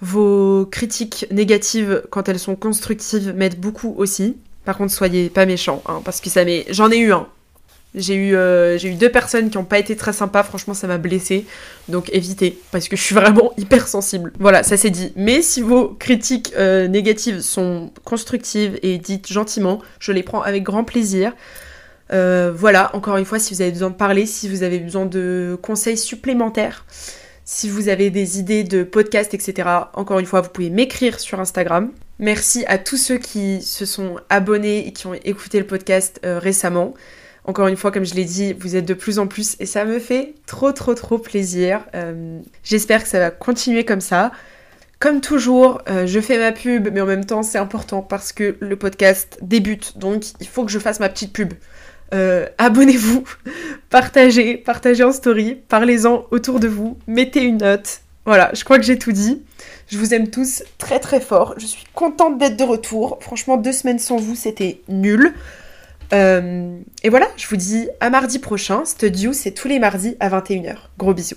Vos 0.00 0.66
critiques 0.70 1.26
négatives, 1.32 2.02
quand 2.10 2.28
elles 2.28 2.38
sont 2.38 2.54
constructives, 2.54 3.34
m'aident 3.34 3.58
beaucoup 3.58 3.94
aussi. 3.98 4.36
Par 4.64 4.76
contre, 4.76 4.92
soyez 4.92 5.28
pas 5.28 5.46
méchants, 5.46 5.82
hein, 5.86 6.02
parce 6.04 6.20
que 6.20 6.30
ça 6.30 6.44
m'est... 6.44 6.66
J'en 6.70 6.90
ai 6.90 6.98
eu 6.98 7.12
un. 7.12 7.26
J'ai 7.94 8.14
eu, 8.14 8.36
euh, 8.36 8.78
eu 8.78 8.94
deux 8.94 9.10
personnes 9.10 9.48
qui 9.48 9.56
n'ont 9.56 9.64
pas 9.64 9.78
été 9.78 9.96
très 9.96 10.12
sympas, 10.12 10.42
franchement 10.42 10.74
ça 10.74 10.86
m'a 10.86 10.98
blessé. 10.98 11.46
Donc 11.88 12.10
évitez, 12.12 12.58
parce 12.70 12.88
que 12.88 12.96
je 12.96 13.02
suis 13.02 13.14
vraiment 13.14 13.52
hyper 13.58 13.88
sensible. 13.88 14.32
Voilà, 14.38 14.62
ça 14.62 14.76
c'est 14.76 14.90
dit. 14.90 15.12
Mais 15.16 15.40
si 15.40 15.62
vos 15.62 15.88
critiques 15.88 16.52
euh, 16.58 16.86
négatives 16.86 17.40
sont 17.40 17.90
constructives 18.04 18.78
et 18.82 18.98
dites 18.98 19.32
gentiment, 19.32 19.80
je 20.00 20.12
les 20.12 20.22
prends 20.22 20.42
avec 20.42 20.64
grand 20.64 20.84
plaisir. 20.84 21.32
Euh, 22.12 22.52
voilà, 22.54 22.94
encore 22.94 23.16
une 23.16 23.24
fois, 23.24 23.38
si 23.38 23.54
vous 23.54 23.62
avez 23.62 23.70
besoin 23.70 23.90
de 23.90 23.94
parler, 23.94 24.26
si 24.26 24.48
vous 24.48 24.62
avez 24.62 24.80
besoin 24.80 25.06
de 25.06 25.58
conseils 25.60 25.98
supplémentaires, 25.98 26.84
si 27.46 27.70
vous 27.70 27.88
avez 27.88 28.10
des 28.10 28.38
idées 28.38 28.64
de 28.64 28.82
podcasts, 28.82 29.32
etc., 29.32 29.66
encore 29.94 30.18
une 30.18 30.26
fois, 30.26 30.42
vous 30.42 30.50
pouvez 30.50 30.68
m'écrire 30.68 31.18
sur 31.20 31.40
Instagram. 31.40 31.90
Merci 32.18 32.64
à 32.66 32.76
tous 32.76 32.98
ceux 32.98 33.16
qui 33.16 33.62
se 33.62 33.86
sont 33.86 34.16
abonnés 34.28 34.86
et 34.86 34.92
qui 34.92 35.06
ont 35.06 35.14
écouté 35.14 35.58
le 35.58 35.66
podcast 35.66 36.20
récemment. 36.22 36.94
Encore 37.48 37.66
une 37.66 37.76
fois, 37.76 37.90
comme 37.90 38.04
je 38.04 38.14
l'ai 38.14 38.24
dit, 38.24 38.52
vous 38.52 38.76
êtes 38.76 38.84
de 38.84 38.94
plus 38.94 39.18
en 39.18 39.26
plus 39.26 39.56
et 39.58 39.66
ça 39.66 39.84
me 39.84 39.98
fait 39.98 40.34
trop 40.46 40.70
trop 40.70 40.94
trop 40.94 41.18
plaisir. 41.18 41.80
Euh, 41.96 42.38
j'espère 42.62 43.02
que 43.02 43.08
ça 43.08 43.18
va 43.18 43.30
continuer 43.32 43.84
comme 43.84 44.00
ça. 44.00 44.30
Comme 45.00 45.20
toujours, 45.20 45.80
je 45.86 46.20
fais 46.20 46.38
ma 46.38 46.50
pub, 46.50 46.88
mais 46.92 47.00
en 47.00 47.06
même 47.06 47.24
temps 47.24 47.44
c'est 47.44 47.58
important 47.58 48.02
parce 48.02 48.32
que 48.32 48.56
le 48.58 48.74
podcast 48.74 49.38
débute, 49.42 49.96
donc 49.96 50.24
il 50.40 50.48
faut 50.48 50.64
que 50.64 50.72
je 50.72 50.78
fasse 50.80 50.98
ma 50.98 51.08
petite 51.08 51.32
pub. 51.32 51.54
Euh, 52.14 52.46
abonnez-vous, 52.56 53.24
partagez, 53.90 54.56
partagez 54.56 55.04
en 55.04 55.12
story, 55.12 55.58
parlez-en 55.68 56.26
autour 56.30 56.58
de 56.58 56.68
vous, 56.68 56.96
mettez 57.06 57.42
une 57.42 57.58
note. 57.58 58.00
Voilà, 58.24 58.50
je 58.54 58.64
crois 58.64 58.78
que 58.78 58.84
j'ai 58.84 58.98
tout 58.98 59.12
dit. 59.12 59.42
Je 59.88 59.96
vous 59.96 60.12
aime 60.12 60.28
tous 60.28 60.62
très 60.76 61.00
très 61.00 61.20
fort. 61.20 61.54
Je 61.56 61.64
suis 61.64 61.84
contente 61.94 62.36
d'être 62.36 62.58
de 62.58 62.64
retour. 62.64 63.18
Franchement, 63.22 63.56
deux 63.56 63.72
semaines 63.72 63.98
sans 63.98 64.18
vous, 64.18 64.34
c'était 64.34 64.80
nul. 64.88 65.32
Euh, 66.12 66.78
et 67.02 67.08
voilà, 67.08 67.28
je 67.36 67.46
vous 67.48 67.56
dis 67.56 67.88
à 68.00 68.10
mardi 68.10 68.38
prochain. 68.38 68.84
Studio, 68.84 69.32
c'est 69.32 69.52
tous 69.52 69.68
les 69.68 69.78
mardis 69.78 70.16
à 70.20 70.28
21h. 70.28 70.76
Gros 70.98 71.14
bisous. 71.14 71.36